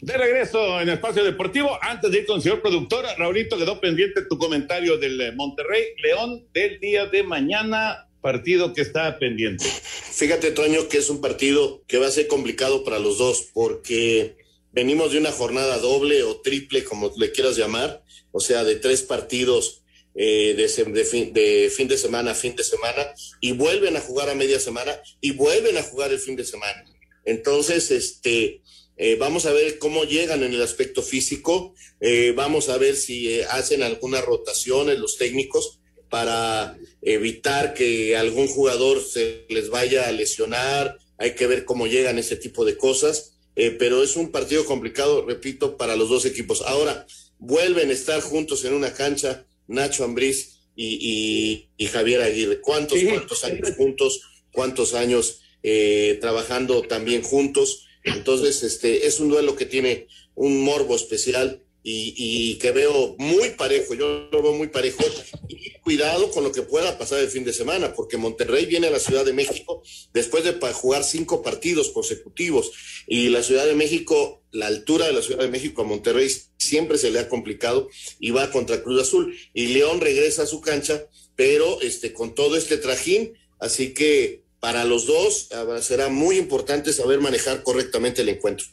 [0.00, 4.22] De regreso en Espacio Deportivo, antes de ir con el señor productor, Raulito, quedó pendiente
[4.22, 9.64] tu comentario del eh, Monterrey León del día de mañana, partido que está pendiente.
[9.64, 14.36] Fíjate, Toño, que es un partido que va a ser complicado para los dos, porque
[14.70, 19.02] venimos de una jornada doble o triple, como le quieras llamar, o sea, de tres
[19.02, 19.82] partidos
[20.20, 24.00] eh, de, de, fin, de, fin, de semana a fin de semana y vuelven a
[24.00, 26.84] jugar a media semana y vuelven a jugar el fin de semana.
[27.24, 28.62] Entonces, este,
[28.96, 33.32] eh, vamos a ver cómo llegan en el aspecto físico, eh, vamos a ver si
[33.32, 35.78] eh, hacen algunas rotaciones los técnicos
[36.10, 42.18] para evitar que algún jugador se les vaya a lesionar, hay que ver cómo llegan
[42.18, 46.62] ese tipo de cosas, pero es un partido complicado, repito, para los dos equipos.
[46.62, 47.06] Ahora,
[47.38, 52.60] vuelven a estar juntos en una cancha Nacho Ambriz y, y, y, Javier Aguirre.
[52.60, 53.06] ¿Cuántos, sí.
[53.06, 54.20] cuántos años juntos?
[54.50, 57.86] ¿Cuántos años eh, trabajando también juntos?
[58.04, 63.50] Entonces, este es un duelo que tiene un morbo especial y, y, que veo muy
[63.50, 63.94] parejo.
[63.94, 65.04] Yo lo veo muy parejo.
[65.48, 68.90] Y cuidado con lo que pueda pasar el fin de semana, porque Monterrey viene a
[68.90, 72.72] la Ciudad de México después de jugar cinco partidos consecutivos.
[73.06, 76.98] Y la Ciudad de México, la altura de la Ciudad de México a Monterrey siempre
[76.98, 77.88] se le ha complicado
[78.18, 79.34] y va contra Cruz Azul.
[79.54, 81.04] Y León regresa a su cancha,
[81.36, 85.48] pero este, con todo este trajín, así que para los dos
[85.80, 88.66] será muy importante saber manejar correctamente el encuentro.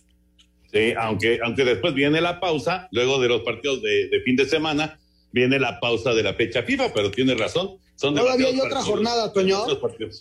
[0.73, 4.45] Sí, aunque, aunque después viene la pausa, luego de los partidos de, de fin de
[4.45, 4.99] semana,
[5.31, 7.77] viene la pausa de la fecha FIFA, pero tiene razón.
[7.95, 9.65] Son Todavía hay otra jornada, Toño.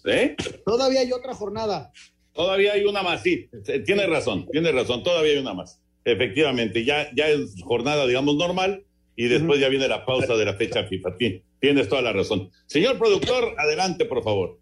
[0.07, 0.37] ¿Eh?
[0.65, 1.93] Todavía hay otra jornada.
[2.33, 3.49] Todavía hay una más, sí.
[3.85, 5.03] Tiene razón, tiene razón.
[5.03, 5.81] Todavía hay una más.
[6.05, 8.85] Efectivamente, ya, ya es jornada, digamos, normal
[9.17, 9.63] y después uh -huh.
[9.63, 11.17] ya viene la pausa de la fecha FIFA.
[11.61, 12.51] Tienes toda la razón.
[12.67, 14.59] Señor productor, adelante, por favor.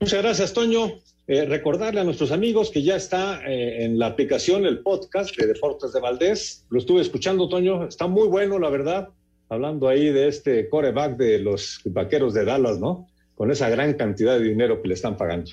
[0.00, 1.00] Muchas gracias, Toño.
[1.26, 5.46] Eh, recordarle a nuestros amigos que ya está eh, en la aplicación el podcast de
[5.46, 6.66] Deportes de Valdés.
[6.68, 7.86] Lo estuve escuchando, Toño.
[7.86, 9.08] Está muy bueno, la verdad.
[9.48, 13.08] Hablando ahí de este coreback de los vaqueros de Dallas, ¿no?
[13.36, 15.52] Con esa gran cantidad de dinero que le están pagando.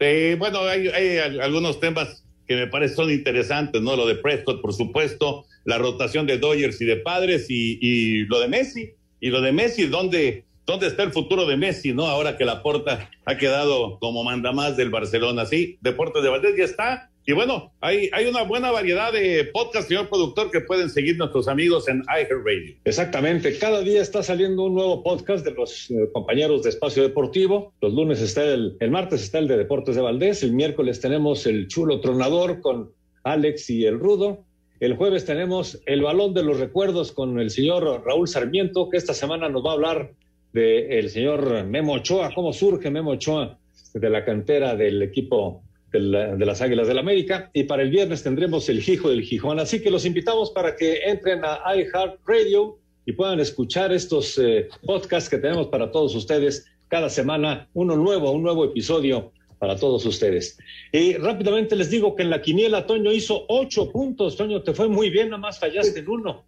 [0.00, 3.94] Eh, bueno, hay, hay, algunos temas que me parecen son interesantes, ¿no?
[3.94, 8.40] Lo de Prescott, por supuesto, la rotación de Dodgers y de Padres y, y lo
[8.40, 8.90] de Messi.
[9.20, 12.06] Y lo de Messi, ¿dónde, ¿dónde está el futuro de Messi, no?
[12.06, 15.78] Ahora que la porta ha quedado como manda más del Barcelona, sí.
[15.80, 20.08] Deportes de Valdés ya está Y bueno, hay, hay una buena variedad de podcasts, señor
[20.08, 22.76] productor, que pueden seguir nuestros amigos en iHeartRadio.
[22.84, 27.72] Exactamente, cada día está saliendo un nuevo podcast de los eh, compañeros de Espacio Deportivo.
[27.80, 31.46] Los lunes está el, el martes está el de Deportes de Valdés, el miércoles tenemos
[31.46, 32.90] el chulo tronador con
[33.22, 34.44] Alex y el Rudo.
[34.80, 39.12] El jueves tenemos el balón de los recuerdos con el señor Raúl Sarmiento, que esta
[39.12, 40.12] semana nos va a hablar
[40.54, 43.58] del señor Memo Ochoa, cómo surge Memo Ochoa
[43.92, 45.62] de la cantera del equipo
[45.92, 47.50] de, la- de las Águilas del América.
[47.52, 49.58] Y para el viernes tendremos el Hijo del Gijón.
[49.60, 55.28] Así que los invitamos para que entren a iHeartRadio y puedan escuchar estos eh, podcasts
[55.30, 60.58] que tenemos para todos ustedes cada semana, uno nuevo, un nuevo episodio para todos ustedes.
[60.92, 64.36] Y rápidamente les digo que en la quiniela Toño hizo ocho puntos.
[64.36, 66.44] Toño, te fue muy bien, nada más fallaste en uno.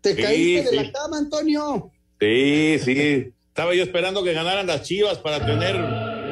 [0.00, 0.76] Te Sí, caíste sí.
[0.76, 1.90] de la cama, Antonio.
[2.20, 3.28] Sí, sí.
[3.48, 5.76] Estaba yo esperando que ganaran las Chivas para tener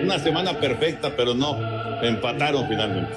[0.02, 1.56] una semana perfecta, pero no.
[2.04, 3.12] Empataron finalmente.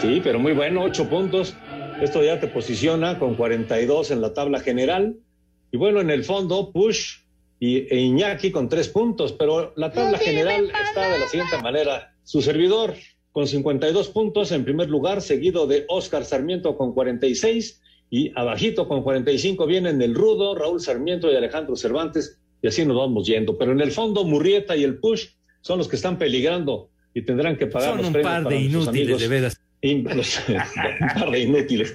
[0.00, 1.54] Sí, pero muy bueno, ocho puntos.
[2.00, 5.16] Esto ya te posiciona con 42 en la tabla general.
[5.72, 7.18] Y bueno, en el fondo, Push
[7.60, 12.14] y, e Iñaki con tres puntos, pero la tabla general está de la siguiente manera.
[12.24, 12.94] Su servidor
[13.32, 17.80] con 52 puntos en primer lugar, seguido de Oscar Sarmiento con 46
[18.10, 22.96] y abajito con 45 vienen el Rudo, Raúl Sarmiento y Alejandro Cervantes y así nos
[22.96, 23.58] vamos yendo.
[23.58, 25.26] Pero en el fondo, Murrieta y el Push
[25.62, 28.60] son los que están peligrando y tendrán que pagar Son los un premios par de
[28.60, 29.60] inútiles, de veras.
[29.84, 31.94] Un par de inútiles.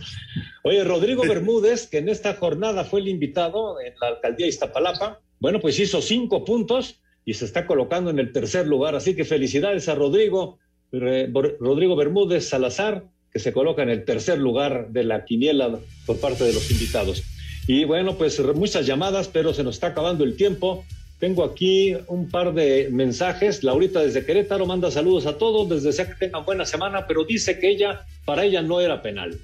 [0.63, 5.19] Oye, Rodrigo Bermúdez, que en esta jornada fue el invitado en la alcaldía de Iztapalapa,
[5.39, 8.95] bueno, pues hizo cinco puntos y se está colocando en el tercer lugar.
[8.95, 10.59] Así que felicidades a Rodrigo,
[10.91, 16.43] Rodrigo Bermúdez Salazar, que se coloca en el tercer lugar de la quiniela por parte
[16.43, 17.23] de los invitados.
[17.67, 20.85] Y bueno, pues muchas llamadas, pero se nos está acabando el tiempo.
[21.19, 23.63] Tengo aquí un par de mensajes.
[23.63, 27.59] Laurita desde Querétaro manda saludos a todos, les desea que tengan buena semana, pero dice
[27.59, 29.37] que ella, para ella no era penal.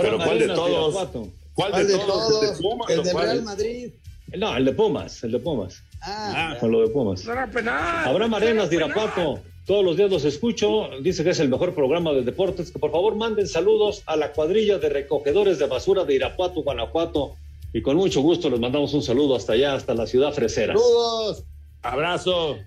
[0.00, 0.92] Pero ¿cuál de todos?
[0.94, 1.28] Irapuato.
[1.54, 2.28] ¿Cuál ¿Cuál de de todos?
[2.28, 2.42] todos?
[2.42, 3.24] ¿El de Pumas El cuál?
[3.26, 3.90] Real Madrid.
[4.36, 5.82] No, el de Pumas, el de Pumas.
[6.02, 7.24] Ah, Con lo de Pumas.
[7.24, 8.08] No era penal.
[8.08, 12.12] Abraham Arenas de Irapato, todos los días los escucho, dice que es el mejor programa
[12.12, 16.14] de deportes, que por favor manden saludos a la cuadrilla de recogedores de basura de
[16.14, 17.34] Irapuato, Guanajuato,
[17.72, 20.74] y con mucho gusto les mandamos un saludo hasta allá, hasta la ciudad fresera.
[20.74, 21.44] saludos.
[21.82, 22.58] Abrazo.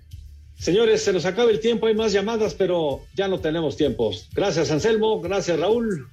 [0.58, 4.28] Señores, se nos acaba el tiempo, hay más llamadas, pero ya no tenemos tiempos.
[4.32, 6.08] Gracias, Anselmo, gracias, Raúl.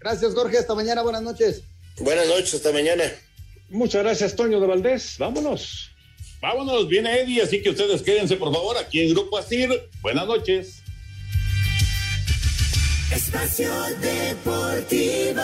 [0.00, 0.58] Gracias, Jorge.
[0.58, 1.02] Hasta mañana.
[1.02, 1.62] Buenas noches.
[2.00, 3.04] Buenas noches, hasta mañana.
[3.68, 5.16] Muchas gracias, Toño de Valdés.
[5.18, 5.90] Vámonos.
[6.40, 9.70] Vámonos, viene Eddie, así que ustedes quédense por favor aquí en Grupo Asir.
[10.00, 10.82] Buenas noches.
[13.14, 15.40] Espacio Deportivo.